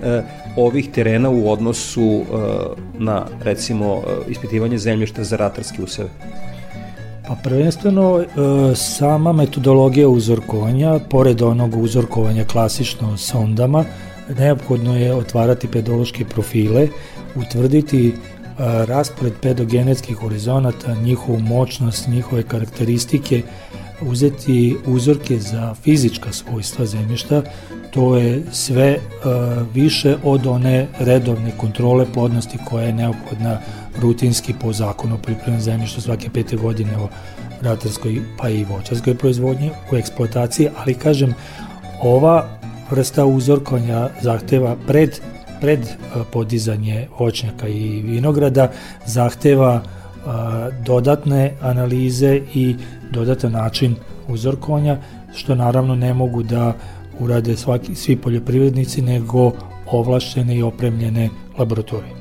[0.55, 2.21] ovih terena u odnosu
[2.97, 6.09] na recimo ispitivanje zemljišta za ratarske useve?
[7.27, 8.25] Pa prvenstveno e,
[8.75, 13.85] sama metodologija uzorkovanja, pored onog uzorkovanja klasično sondama,
[14.37, 16.87] neophodno je otvarati pedološke profile,
[17.35, 18.13] utvrditi e,
[18.85, 23.41] raspored pedogenetskih horizonata, njihovu moćnost, njihove karakteristike,
[24.01, 27.41] uzeti uzorke za fizička svojstva zemljišta,
[27.95, 33.59] to je sve uh, više od one redovne kontrole plodnosti koja je neophodna
[34.01, 37.07] rutinski po zakonu o poljoprivrednom zemljištu svake pete godine o
[37.61, 41.33] ratarskoj pa i voćarskoj proizvodnji u eksploataciji, ali kažem
[42.01, 42.47] ova
[42.91, 45.19] vrsta uzorkovanja zahteva pred
[45.61, 45.79] pred
[46.31, 48.71] podizanje voćnjaka i vinograda
[49.05, 49.81] zahteva
[50.85, 52.75] dodatne analize i
[53.11, 53.95] dodatan način
[54.27, 54.97] uzorkovanja,
[55.35, 56.73] što naravno ne mogu da
[57.19, 59.51] urade svaki, svi poljoprivrednici, nego
[59.91, 62.11] ovlašćene i opremljene laboratorije.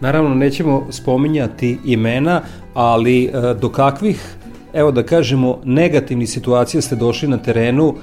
[0.00, 2.42] Naravno, nećemo spominjati imena,
[2.74, 4.36] ali e, do kakvih,
[4.72, 7.94] evo da kažemo, negativnih situacija ste došli na terenu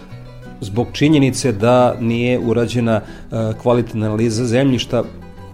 [0.61, 5.03] zbog činjenice da nije urađena e, kvalitetna analiza zemljišta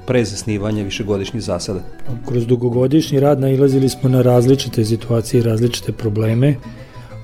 [0.07, 1.80] pre zasnivanja višegodišnjih zasada?
[2.28, 6.55] Kroz dugogodišnji rad nailazili smo na različite situacije i različite probleme.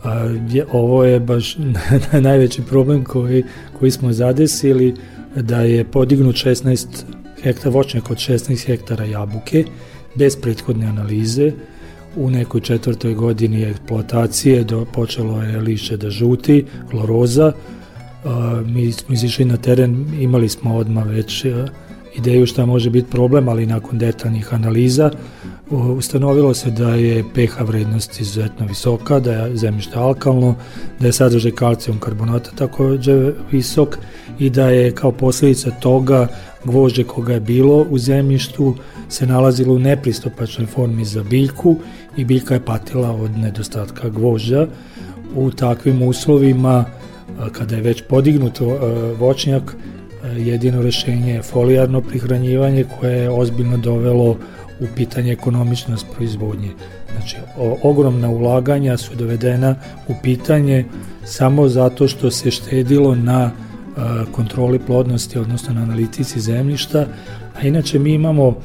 [0.07, 1.57] A, je, ovo je baš
[2.27, 3.43] najveći problem koji,
[3.79, 4.95] koji smo zadesili,
[5.35, 6.87] da je podignut 16
[7.43, 9.65] hektara voćnjaka od 16 hektara jabuke,
[10.15, 11.51] bez prethodne analize,
[12.15, 17.51] u nekoj četvrtoj godini eksploatacije do, počelo je liše da žuti, kloroza,
[18.25, 21.67] a, mi smo izišli na teren, imali smo odmah već a,
[22.15, 25.11] ideju šta može biti problem, ali nakon detaljnih analiza
[25.71, 30.55] ustanovilo se da je pH vrednost izuzetno visoka, da je zemljište alkalno,
[30.99, 33.97] da je sadržaj kalcijum karbonata takođe visok
[34.39, 36.27] i da je kao posledica toga
[36.63, 38.75] gvožđe koga je bilo u zemljištu
[39.09, 41.75] se nalazilo u nepristupačnoj formi za biljku
[42.17, 44.67] i biljka je patila od nedostatka gvožđa.
[45.35, 46.85] U takvim uslovima,
[47.51, 48.59] kada je već podignut
[49.19, 49.75] voćnjak,
[50.37, 54.37] jedino rešenje je folijarno prihranjivanje koje je ozbiljno dovelo
[54.79, 56.69] u pitanje ekonomičnost proizvodnje.
[57.11, 57.37] Znači,
[57.83, 59.75] ogromna ulaganja su dovedena
[60.07, 60.85] u pitanje
[61.25, 63.51] samo zato što se štedilo na
[64.31, 67.05] kontroli plodnosti, odnosno na analitici zemljišta,
[67.55, 68.55] a inače mi imamo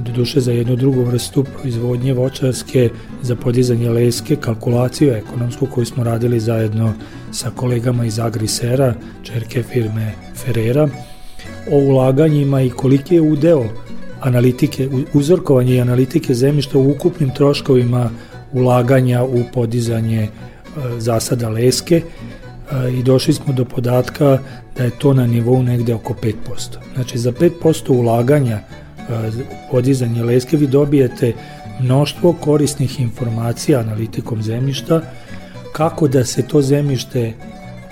[0.00, 2.90] do duše za jednu drugu vrstu proizvodnje voćarske
[3.22, 6.92] za podizanje leske, kalkulaciju ekonomsku koju smo radili zajedno
[7.32, 10.88] sa kolegama iz Agrisera, čerke firme Ferrera,
[11.70, 13.64] o ulaganjima i koliki je udeo
[14.20, 18.10] analitike, uzorkovanje i analitike zemljišta u ukupnim troškovima
[18.52, 20.30] ulaganja u podizanje e,
[20.98, 24.38] zasada leske e, i došli smo do podatka
[24.76, 26.32] da je to na nivou negde oko 5%.
[26.94, 28.60] Znači za 5% ulaganja
[29.70, 31.32] podizanje leske vi dobijete
[31.80, 35.00] mnoštvo korisnih informacija analitikom zemljišta
[35.72, 37.32] kako da se to zemljište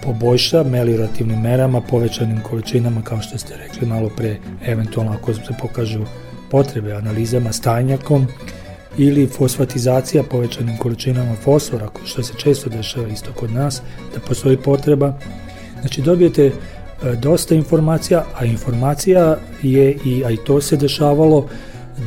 [0.03, 4.37] poboljša meliorativnim merama, povećanim količinama, kao što ste rekli malo pre,
[4.67, 6.05] eventualno ako se pokažu
[6.51, 8.27] potrebe analizama stanjakom,
[8.99, 13.83] ili fosfatizacija povećanim količinama fosfora, što se često dešava isto kod nas,
[14.15, 15.19] da postoji potreba.
[15.81, 16.53] Znači dobijete
[17.21, 21.49] dosta informacija, a informacija je i, a i to se dešavalo,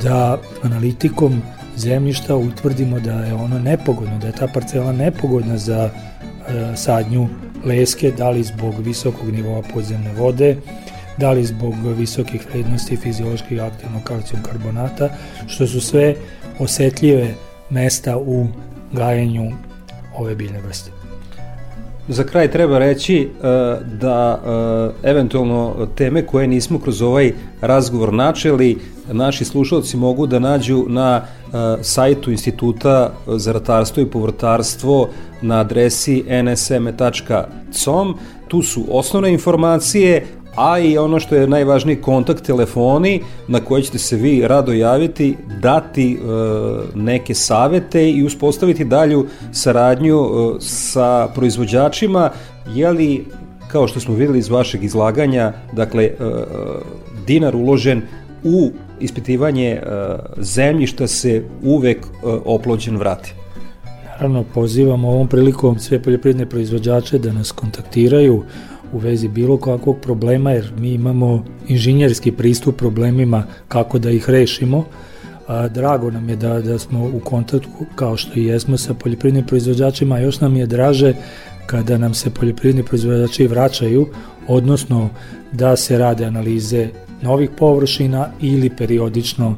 [0.04, 1.42] da analitikom
[1.78, 7.28] zemljišta utvrdimo da je ono nepogodno, da je ta parcela nepogodna za e, sadnju
[7.66, 10.58] leske, da li zbog visokog nivoa podzemne vode,
[11.18, 15.10] da li zbog visokih vrednosti fizioloških aktivnog kalcijum karbonata,
[15.48, 16.16] što su sve
[16.60, 17.34] osetljive
[17.70, 18.48] mesta u
[18.92, 19.52] gajenju
[20.18, 21.05] ove biljne vrste.
[22.08, 23.44] Za kraj treba reći uh,
[24.00, 27.32] da uh, eventualno teme koje nismo kroz ovaj
[27.62, 28.78] razgovor načeli,
[29.12, 35.10] naši slušalci mogu da nađu na uh, sajtu Instituta za ratarstvo i povrtarstvo
[35.42, 38.18] na adresi nsm.com.
[38.48, 40.26] Tu su osnovne informacije,
[40.56, 45.36] a i ono što je najvažniji kontakt telefoni na koje ćete se vi rado javiti,
[45.62, 46.18] dati e,
[46.96, 52.30] neke savete i uspostaviti dalju saradnju e, sa proizvođačima,
[52.74, 53.26] je li
[53.68, 56.14] kao što smo videli iz vašeg izlaganja, dakle e,
[57.28, 58.02] dinar uložen
[58.44, 59.82] u ispitivanje e,
[60.38, 62.08] zemljišta se uvek e,
[62.46, 63.34] oplođen vrati.
[64.06, 68.44] Naravno, pozivamo ovom prilikom sve poljoprivredne proizvođače da nas kontaktiraju
[68.96, 74.86] u vezi bilo kakvog problema, jer mi imamo inženjerski pristup problemima kako da ih rešimo.
[75.70, 80.20] Drago nam je da, da smo u kontaktu, kao što i jesmo sa poljoprivrednim proizvođačima,
[80.20, 81.14] još nam je draže
[81.66, 84.08] kada nam se poljoprivredni proizvođači vraćaju,
[84.48, 85.10] odnosno
[85.52, 86.88] da se rade analize
[87.22, 89.56] novih površina ili periodično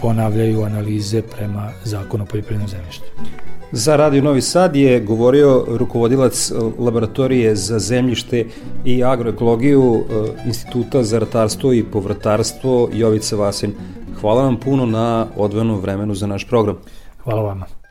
[0.00, 3.04] ponavljaju analize prema zakonu o poljoprivrednom zemljištu.
[3.74, 8.46] Za Radio Novi Sad je govorio rukovodilac laboratorije za zemljište
[8.84, 10.04] i agroekologiju
[10.46, 13.72] Instituta za ratarstvo i povrtarstvo Jovica Vasin.
[14.20, 16.76] Hvala vam puno na odvenom vremenu za naš program.
[17.24, 17.81] Hvala vama.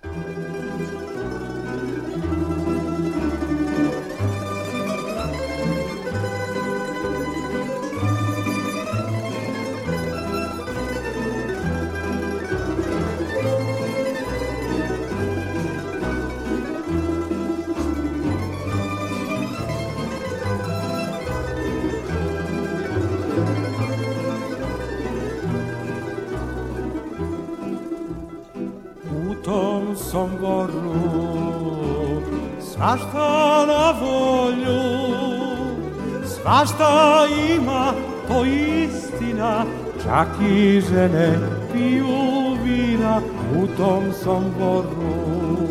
[40.21, 41.39] Čak i žene
[41.73, 43.21] piju vina
[43.57, 45.67] u tom somboru.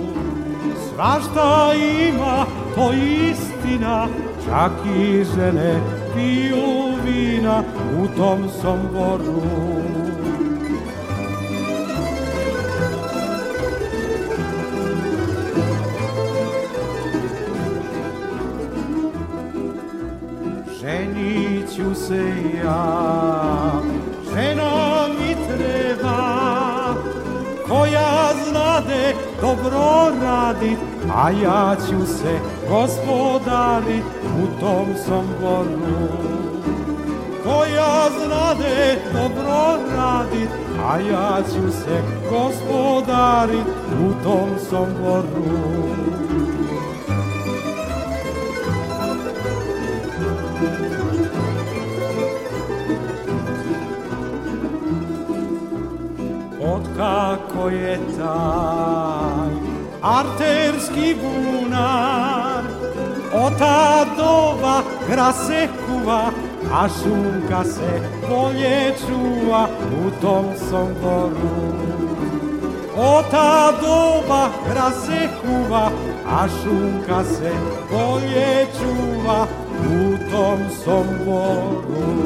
[0.88, 1.72] Svašta
[2.08, 2.92] ima, to
[3.30, 4.06] istina,
[4.44, 5.80] čak i žene
[6.14, 7.62] piju vina
[8.02, 9.80] u tom somboru.
[21.76, 22.32] ću se
[22.64, 22.99] ja,
[30.60, 30.78] radit,
[31.14, 32.38] a ja ću se
[32.70, 34.04] gospodarit
[34.42, 36.08] u tom somboru.
[37.44, 40.50] Koja znade dobro radit,
[40.86, 43.66] a ja ću se gospodarit
[44.06, 45.70] u tom somboru.
[56.96, 59.19] kako je taj
[60.02, 62.64] arterski bunar
[63.32, 66.32] Od ta doba gra se kuva,
[66.72, 69.68] a šunka se bolje čuva
[70.02, 71.50] u tom somboru.
[72.96, 75.90] Od ta doba gra se kuva,
[76.26, 77.52] a šunka se
[77.90, 79.46] bolje čuva
[79.86, 82.20] u tom somboru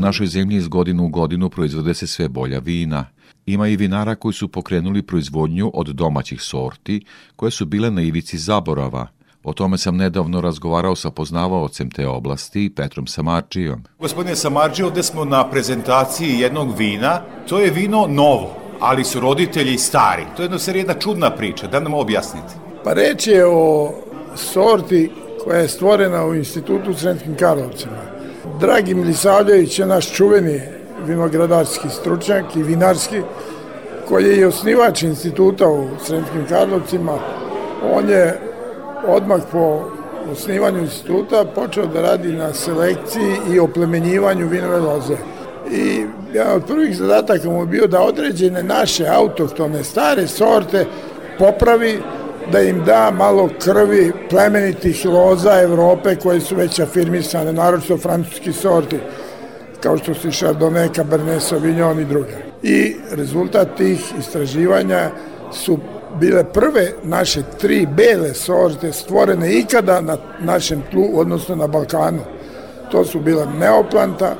[0.00, 3.06] našoj zemlji iz godinu u godinu proizvode se sve bolja vina.
[3.46, 7.04] Ima i vinara koji su pokrenuli proizvodnju od domaćih sorti,
[7.36, 9.06] koje su bile na ivici zaborava.
[9.44, 13.84] O tome sam nedavno razgovarao sa poznavaocem te oblasti, Petrom Samarđijom.
[13.98, 17.20] Gospodine Samarđi, ovde smo na prezentaciji jednog vina.
[17.48, 20.24] To je vino novo, ali su roditelji stari.
[20.36, 21.66] To je jedno ser jedna čudna priča.
[21.66, 22.54] Da nam objasnite.
[22.84, 23.94] Pa reč je o
[24.36, 25.10] sorti
[25.44, 28.19] koja je stvorena u institutu u Sremskim Karlovcima
[28.60, 30.60] Dragi Milisavljević je naš čuveni
[31.06, 33.20] vinogradarski stručnjak i vinarski,
[34.08, 37.18] koji je i osnivač instituta u Sremskim Karlovcima.
[37.92, 38.38] On je
[39.06, 39.84] odmah po
[40.32, 45.16] osnivanju instituta počeo da radi na selekciji i oplemenjivanju vinove loze.
[45.72, 50.86] I jedan od prvih zadataka mu je bio da određene naše autohtone stare sorte
[51.38, 51.98] popravi
[52.52, 58.98] da im da malo krvi plemenitih loza Evrope koje su već afirmisane, naročito francuski sorti,
[59.80, 62.34] kao što su Chardonnay, Cabernet Sauvignon i druge.
[62.62, 65.10] I rezultat tih istraživanja
[65.52, 65.78] su
[66.20, 72.22] bile prve naše tri bele sorte stvorene ikada na našem tlu, odnosno na Balkanu.
[72.90, 74.34] To su bile Neoplanta,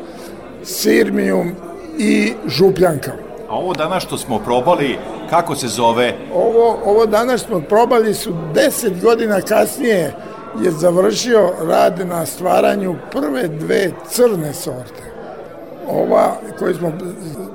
[0.62, 1.52] Sirmium
[1.98, 3.29] i Župljanka.
[3.50, 4.98] A ovo danas što smo probali,
[5.30, 6.14] kako se zove?
[6.34, 10.14] Ovo, ovo danas smo probali su 10 godina kasnije
[10.62, 15.02] je završio rad na stvaranju prve dve crne sorte.
[15.88, 16.92] Ova koju smo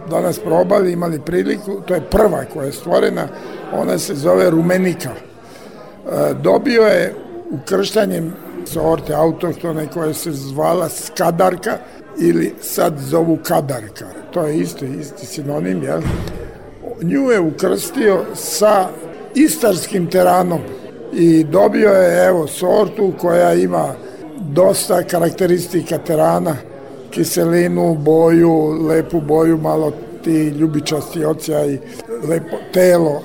[0.09, 3.27] danas probali, imali priliku, to je prva koja je stvorena,
[3.73, 5.09] ona se zove Rumenika.
[5.11, 7.15] E, dobio je
[7.51, 8.33] ukrštanjem
[8.65, 11.77] sorte autohtone koja se zvala Skadarka
[12.19, 14.05] ili sad zovu Kadarka
[14.35, 16.01] to je isto, isti sinonim, jel?
[17.01, 18.87] Nju je ukrstio sa
[19.35, 20.59] istarskim teranom
[21.13, 23.93] i dobio je, evo, sortu koja ima
[24.39, 26.55] dosta karakteristika terana,
[27.09, 29.93] kiselinu, boju, lepu boju, malo
[30.23, 31.79] ti ljubičasti ocija i
[32.27, 33.21] lepo telo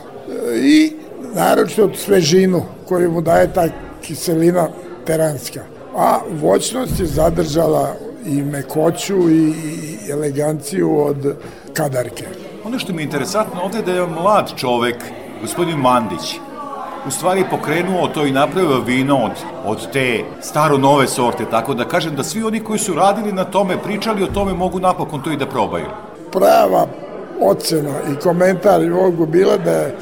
[0.63, 0.93] i
[1.35, 3.69] naročito svežinu koju mu daje ta
[4.03, 4.69] kiselina
[5.07, 5.61] teranska.
[5.97, 7.97] a voćnost je zadržala
[8.27, 11.37] i mekoću i, i eleganciju od
[11.73, 12.25] kadarke.
[12.65, 14.97] Ono što mi je interesantno ovde je da je mlad čovek,
[15.41, 16.39] gospodin Mandić,
[17.07, 19.33] u stvari pokrenuo to i napravio vino od,
[19.65, 23.83] od te staro-nove sorte, tako da kažem da svi oni koji su radili na tome,
[23.83, 25.87] pričali o tome, mogu napokon to i da probaju.
[26.33, 26.87] Prava
[27.41, 29.97] ocena i komentar mogu bila da je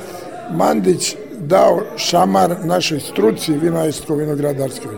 [0.51, 4.97] Mandić dao šamar našoj struci vinarsko-vinogradarskoj.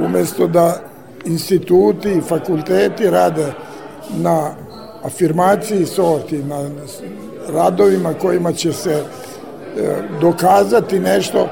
[0.00, 0.80] Umesto da
[1.24, 3.52] instituti i fakulteti rade
[4.16, 4.50] na
[5.02, 6.70] afirmaciji sorti, na
[7.48, 9.02] radovima kojima će se e,
[10.20, 11.48] dokazati nešto,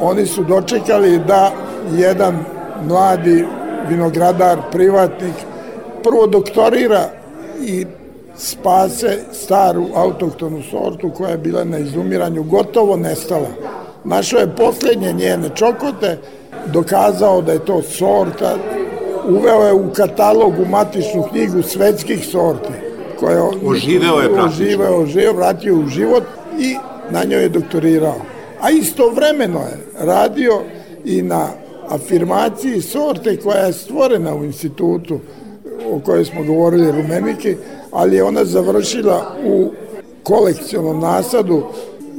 [0.00, 1.52] oni su dočekali da
[1.92, 2.44] jedan
[2.88, 3.44] mladi
[3.88, 5.34] vinogradar, privatnik,
[6.02, 7.08] prvo doktorira
[7.60, 7.86] i
[8.36, 13.48] spase staru autoktonu sortu koja je bila na izumiranju, gotovo nestala.
[14.04, 16.18] Našao je poslednje njene čokote,
[16.66, 18.56] dokazao da je to sorta,
[19.28, 22.72] uveo je u katalog u matičnu knjigu svetskih sorti.
[23.20, 24.64] Koje oživeo je praktično.
[24.64, 26.22] Oživeo, oživeo, vratio u život
[26.58, 26.76] i
[27.10, 28.16] na njoj je doktorirao.
[28.60, 30.60] A istovremeno je radio
[31.04, 31.48] i na
[31.88, 35.20] afirmaciji sorte koja je stvorena u institutu
[35.90, 37.56] o kojoj smo govorili Rumeniki,
[37.92, 39.70] ali je ona završila u
[40.22, 41.62] kolekcionom nasadu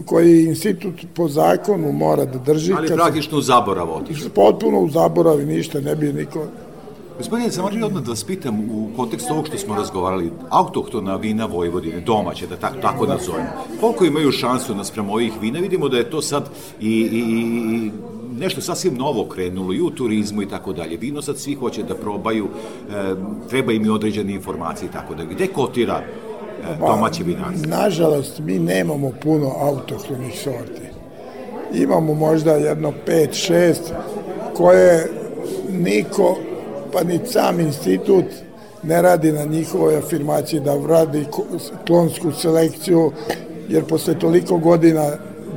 [0.06, 2.74] koji institut po zakonu mora da drži.
[2.78, 4.30] Ali praktično u zaborav otišao.
[4.36, 6.46] Potpuno u zaborav i ništa, ne bi niko
[7.18, 11.46] Gospodine, samo želim odmah da vas pitam u kontekstu ovog što smo razgovarali, autohtona vina
[11.46, 13.50] Vojvodine, domaće, da tako, tako nazovemo,
[13.80, 15.60] koliko imaju šansu nasprem ovih vina?
[15.60, 16.50] Vidimo da je to sad
[16.80, 17.92] i, i, i
[18.40, 20.98] nešto sasvim novo krenulo i u turizmu i tako dalje.
[20.98, 22.48] Vino sad svi hoće da probaju,
[22.92, 23.16] e,
[23.50, 25.30] treba im i određene informacije i tako dalje.
[25.34, 26.06] Gde kotira e,
[26.80, 27.70] domaće vinarstvo?
[27.70, 30.88] Nažalost, mi nemamo puno autohtonih sorti.
[31.74, 33.76] Imamo možda jedno 5-6
[34.54, 35.12] koje
[35.72, 36.38] niko
[36.94, 38.26] pa ni sam institut
[38.84, 41.26] ne radi na njihovoj afirmaciji da radi
[41.88, 43.12] klonsku selekciju,
[43.70, 45.12] jer posle toliko godina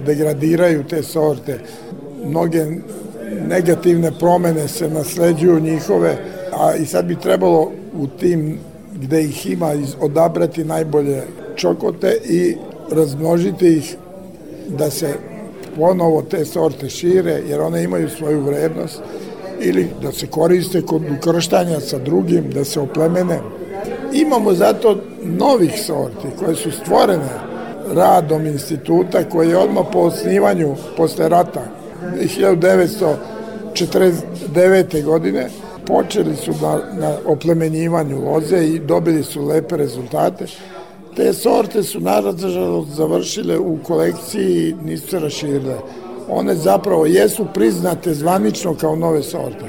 [0.07, 1.59] degradiraju te sorte.
[2.25, 2.67] Mnoge
[3.49, 6.17] negativne promene se nasleđuju njihove,
[6.53, 8.59] a i sad bi trebalo u tim
[8.95, 11.23] gde ih ima odabrati najbolje
[11.57, 12.57] čokote i
[12.91, 13.97] razmnožiti ih
[14.69, 15.15] da se
[15.77, 19.01] ponovo te sorte šire, jer one imaju svoju vrednost
[19.61, 23.41] ili da se koriste kod ukrštanja sa drugim, da se oplemene.
[24.13, 27.31] Imamo zato novih sorti koje su stvorene
[27.95, 31.63] radom instituta koji je odmah po osnivanju posle rata
[32.39, 35.05] 1949.
[35.05, 35.49] godine
[35.87, 40.47] počeli su na, na oplemenjivanju loze i dobili su lepe rezultate.
[41.17, 45.77] Te sorte su naravno završile u kolekciji i nisu se raširile
[46.29, 49.65] one zapravo jesu priznate zvanično kao nove sorte,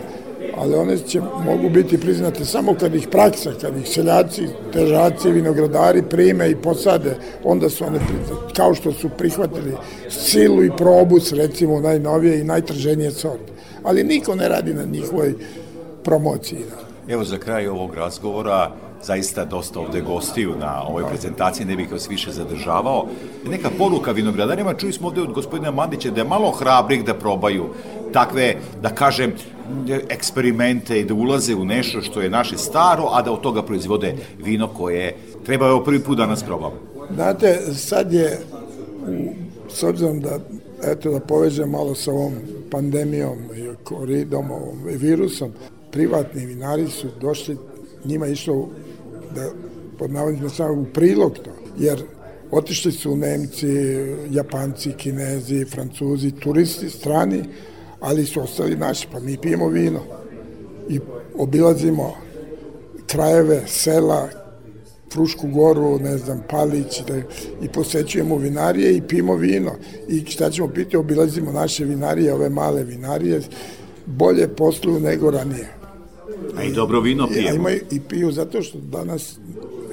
[0.58, 6.04] ali one će, mogu biti priznate samo kad ih praksa, kad ih seljaci, težaci, vinogradari
[6.10, 9.74] prime i posade, onda su one priznate, kao što su prihvatili
[10.10, 13.54] silu i probus, recimo najnovije i najtrženije sorte.
[13.84, 15.34] Ali niko ne radi na njihovoj
[16.04, 16.60] promociji.
[16.60, 17.14] Da.
[17.14, 18.72] Evo za kraj ovog razgovora,
[19.04, 23.08] zaista dosta ovde gostiju na ovoj prezentaciji, ne bih vas više zadržavao.
[23.50, 27.66] Neka poruka vinogradarima, čuli smo ovde od gospodina Mandića da je malo hrabrih da probaju
[28.14, 29.34] takve, da kažem,
[30.10, 34.16] eksperimente i da ulaze u nešto što je naše staro, a da od toga proizvode
[34.44, 36.76] vino koje treba evo prvi put danas probamo.
[37.16, 38.40] Znate, sad je,
[39.70, 40.40] s obzirom da,
[40.84, 42.34] eto da povežem malo sa ovom
[42.72, 45.52] pandemijom i koridom, ovom virusom,
[45.92, 47.58] privatni vinari su došli,
[48.06, 48.70] njima išlo
[49.36, 49.50] da
[49.98, 52.04] pod navodnicima samo u prilog to, jer
[52.52, 53.68] otišli su Nemci,
[54.32, 57.44] Japanci, Kinezi, Francuzi, turisti strani,
[58.00, 60.00] ali su ostali naši, pa mi pijemo vino
[60.90, 61.00] i
[61.38, 62.14] obilazimo
[63.08, 64.30] krajeve, sela,
[65.14, 67.18] Frušku goru, ne znam, Palić, da,
[67.62, 69.72] i posećujemo vinarije i pijemo vino.
[70.08, 73.42] I šta ćemo piti, obilazimo naše vinarije, ove male vinarije,
[74.06, 75.77] bolje posluju nego ranije.
[76.58, 77.50] A i dobro vino pijemo.
[77.52, 79.38] I, imaju, I piju zato što danas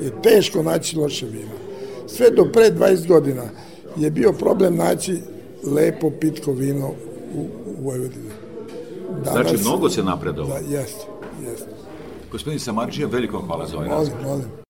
[0.03, 1.53] je teško naći loše vino.
[2.07, 3.43] Sve do pre 20 godina
[3.97, 5.19] je bio problem naći
[5.67, 6.89] lepo pitko vino
[7.35, 8.31] u, u Vojvodini.
[9.25, 10.61] Danas, znači, mnogo se napredovalo.
[10.61, 11.07] Da, jeste,
[11.51, 11.67] jeste.
[12.33, 14.64] Gospodin Samarđija, veliko hvala za ovaj Molim, molim.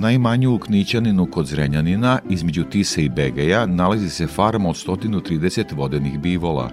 [0.00, 6.18] Najmanju u Knićaninu kod Zrenjanina, između Tise i Begeja, nalazi se farma od 130 vodenih
[6.18, 6.70] bivola.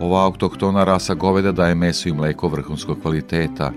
[0.00, 3.72] Ova autohtona rasa goveda daje meso i mleko vrhunskog kvaliteta, a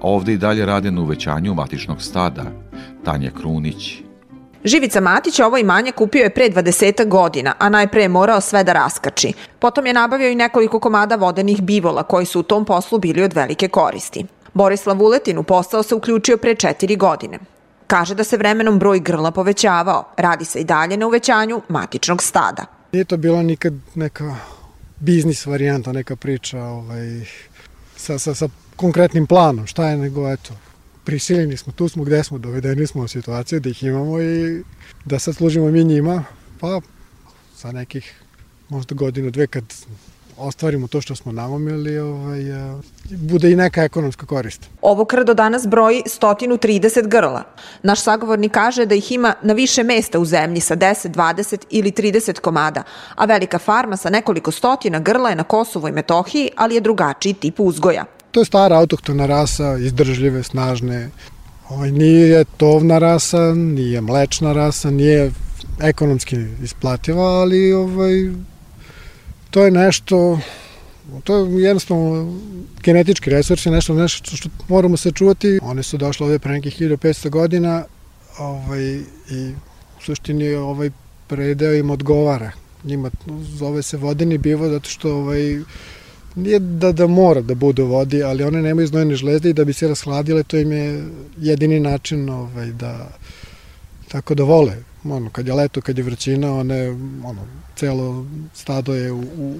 [0.00, 2.42] ovde i dalje rade na uvećanju matičnog stada.
[3.04, 4.02] Tanja Krunić.
[4.64, 8.72] Živica Matić ovo imanje kupio je pre 20 godina, a najpre je morao sve da
[8.72, 9.32] raskači.
[9.58, 13.32] Potom je nabavio i nekoliko komada vodenih bivola koji su u tom poslu bili od
[13.32, 14.24] velike koristi.
[14.54, 17.38] Borislav Vuletin u posao se uključio pre četiri godine.
[17.90, 20.04] Kaže da se vremenom broj grla povećavao.
[20.16, 22.66] Radi se i dalje na uvećanju matičnog stada.
[22.92, 24.36] Nije to bila nikad neka
[25.00, 27.24] biznis varijanta, neka priča ovaj,
[27.96, 29.66] sa, sa, sa konkretnim planom.
[29.66, 30.54] Šta je nego, eto,
[31.04, 34.62] prisiljeni smo, tu smo gde smo, dovedeni smo u situaciju da ih imamo i
[35.04, 36.24] da sad služimo mi njima,
[36.60, 36.80] pa
[37.56, 38.22] za nekih
[38.68, 39.64] možda godinu, dve kad
[40.40, 42.40] ostvarimo to što smo namomili, ovaj,
[43.10, 44.68] bude i neka ekonomska korist.
[44.82, 47.42] Ovo krdo danas broji 130 grla.
[47.82, 51.90] Naš sagovornik kaže da ih ima na više mesta u zemlji sa 10, 20 ili
[51.90, 52.82] 30 komada,
[53.14, 57.34] a velika farma sa nekoliko stotina grla je na Kosovu i Metohiji, ali je drugačiji
[57.34, 58.04] tip uzgoja.
[58.30, 61.10] To je stara autohtona rasa, izdržljive, snažne.
[61.68, 65.32] Ovaj, nije tovna rasa, nije mlečna rasa, nije
[65.82, 68.30] ekonomski isplativa, ali ovaj,
[69.50, 70.38] to je nešto
[71.24, 72.38] to je jednostavno
[72.82, 75.58] genetički resurs je nešto, nešto što moramo sačuvati.
[75.62, 77.84] One su došle ovde pre nekih 1500 godina
[78.38, 78.82] ovaj,
[79.30, 79.52] i
[79.98, 80.90] u suštini ovaj
[81.26, 82.52] predeo im odgovara.
[82.84, 83.10] Njima
[83.42, 85.60] zove se vodeni bivo zato što ovaj,
[86.34, 89.64] nije da, da mora da bude u vodi, ali one nemaju znojene žlezde i da
[89.64, 91.04] bi se rashladile, to im je
[91.38, 93.08] jedini način ovaj, da
[94.08, 94.89] tako da vole.
[95.04, 96.88] Ono, kad je leto, kad je vrćina, one,
[97.24, 97.46] ono,
[97.76, 99.54] celo stado je u, u,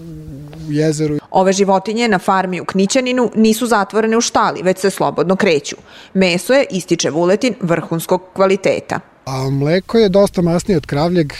[0.68, 1.18] u jezeru.
[1.30, 5.76] Ove životinje na farmi u Knićaninu nisu zatvorene u štali, već se slobodno kreću.
[6.14, 9.01] Meso je, ističe Vuletin, vrhunskog kvaliteta.
[9.24, 11.32] A mleko je dosta masnije od kravljeg,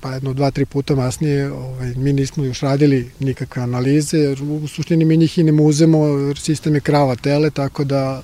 [0.00, 4.68] pa jedno dva, tri puta masnije, ovaj, mi nismo još radili nikakve analize, jer u
[4.68, 8.22] suštini mi njih i ne muzemo, jer sistem je krava tele, tako da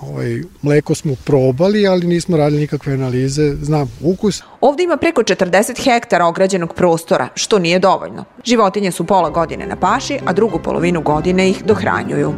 [0.00, 4.42] ovaj, mleko smo probali, ali nismo radili nikakve analize, znam ukus.
[4.60, 8.24] Ovde ima preko 40 hektara ograđenog prostora, što nije dovoljno.
[8.44, 12.32] Životinje su pola godine na paši, a drugu polovinu godine ih dohranjuju.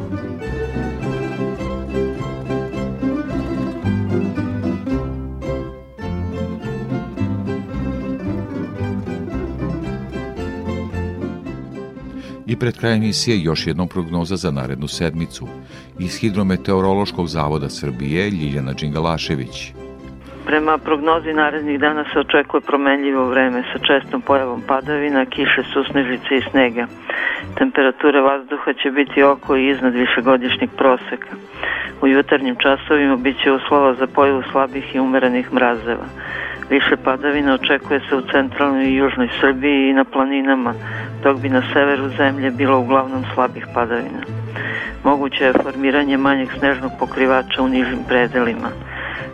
[12.51, 15.47] I pred kraj emisije još jednom prognoza za narednu sedmicu.
[16.01, 19.73] Iz Hidrometeorološkog zavoda Srbije Ljiljana Đingalašević.
[20.47, 26.43] Prema prognozi narednih dana se očekuje promenljivo vreme sa čestom pojavom padavina, kiše, susnežice i
[26.51, 26.87] snega.
[27.59, 31.33] Temperatura vazduha će biti oko i iznad višegodišnjeg proseka.
[32.03, 36.07] U jutarnjim časovima biće uslova za pojavu slabih i umerenih mrazeva.
[36.71, 40.75] Više padavina očekuje se u centralnoj i južnoj Srbiji i na planinama,
[41.23, 44.40] dok bi na severu zemlje bilo uglavnom slabih padavina.
[45.05, 48.69] Moguće je formiranje manjeg snežnog pokrivača u nižim predelima.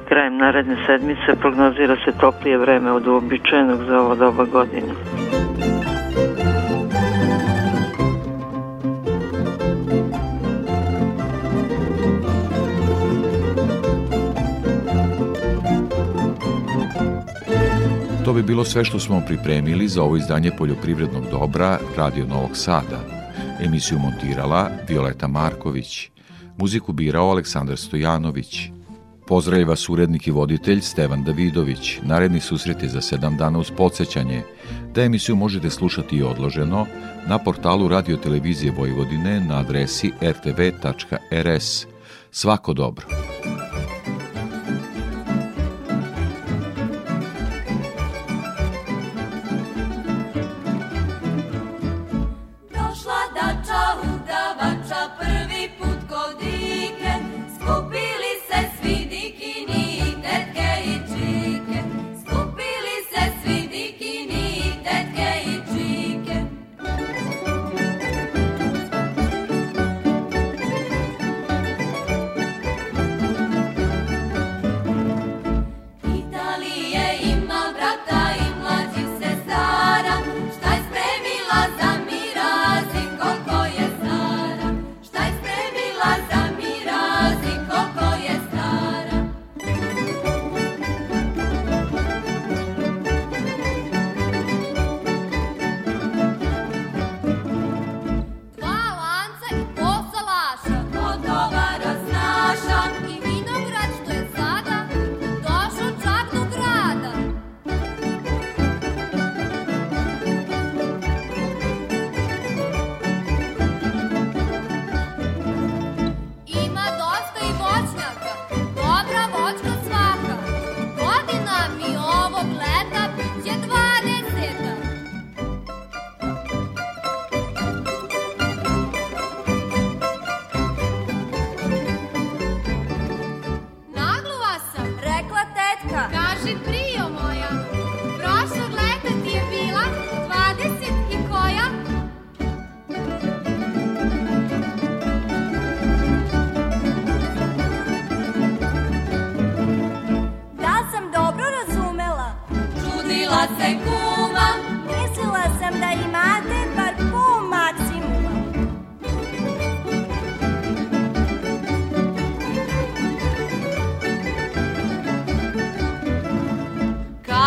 [0.08, 4.92] Krajem naredne sedmice prognozira se toplije vreme od uobičajenog za ovo doba godine.
[18.24, 23.15] To bi bilo sve što smo pripremili za ovo izdanje poljoprivrednog dobra Radio Novog Sada.
[23.60, 26.10] Emisiju montirala Violeta Marković.
[26.56, 28.70] Muziku birao Aleksandar Stojanović.
[29.26, 31.98] Pozdravlja vas urednik i voditelj Stevan Davidović.
[32.02, 34.42] Naredni susret je za sedam dana uz podsjećanje
[34.94, 36.86] da emisiju možete slušati i odloženo
[37.28, 41.86] na portalu Radio Televizije Vojvodine na adresi rtv.rs.
[42.30, 43.06] Svako dobro!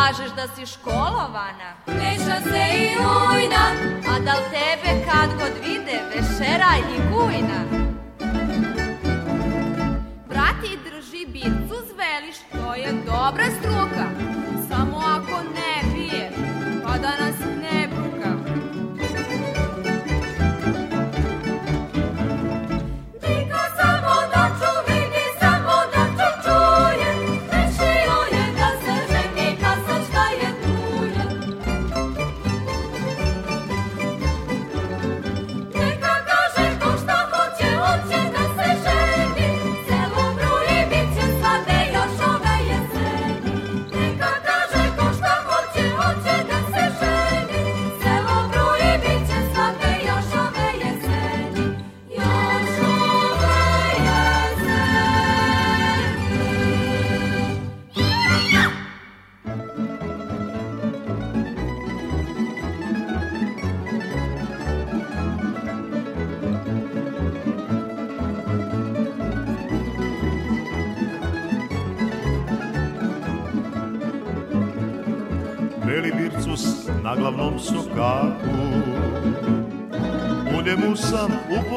[0.09, 1.69] Da si školovana?
[1.87, 3.65] Meša se i ujna,
[4.09, 7.61] a da li tebe kad god vide vešeraj i gujna?
[10.27, 14.05] Brati drži bircu zveliš, to je dobra struka,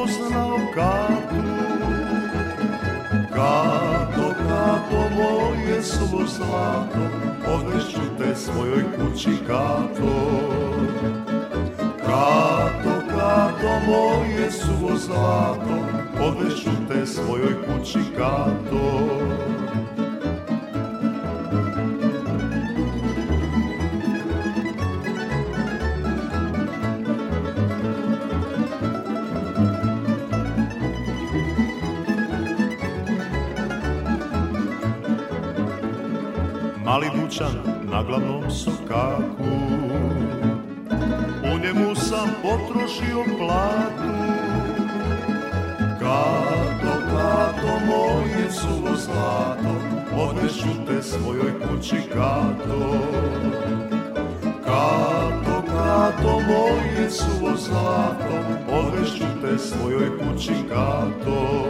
[0.03, 1.43] upoznao Katu.
[3.33, 6.99] Kato, Kato, moje suvo zlato
[7.55, 10.13] Odvešću te svojoj kući, Kato.
[12.05, 15.75] Kato, Kato, moje suvo zlato
[16.21, 19.52] Odvešću te svojoj kući, Kato
[37.39, 39.43] Mali dućan na glavnom sokaku
[41.43, 44.13] U njemu sam potrošio platu.
[45.99, 49.75] Kato, kato, moje suvo zlato
[50.17, 52.99] Odneću te svojoj kući, kato.
[54.65, 58.33] Kato, kato, moje suvo zlato
[58.71, 61.63] Odneću te svojoj kući, kato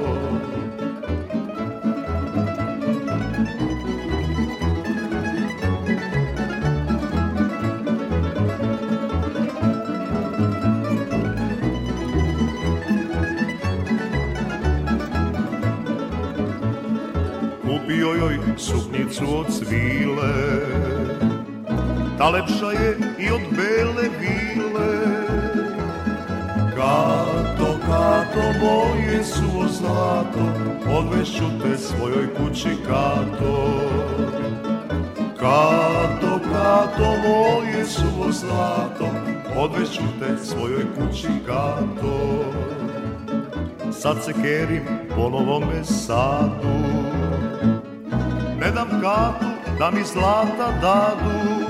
[18.63, 20.33] Suknjicu od svile.
[22.17, 24.97] Ta lepša je i od bele vile.
[26.75, 30.45] Kato, kato, moje suvo zlato
[30.97, 33.81] Odvešću te svojoj kući, kato.
[35.39, 39.07] Kato, kato, moje suvo zlato
[39.57, 42.43] Odvešću te svojoj kući, kato.
[43.91, 44.83] Sad se kerim
[45.15, 47.02] po novome sadu
[49.03, 49.45] Katu
[49.79, 51.63] da mi zlata dadu.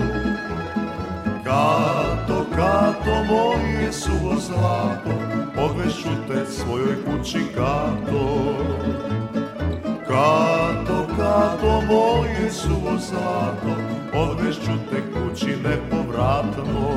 [1.44, 5.12] Kato, kato, moje suvo zlato
[5.58, 8.56] Odvešću te svojoj kući, kato
[10.08, 13.76] Kato, kato, moje suvo zlato
[14.14, 16.94] Odvešću te kući nepovratno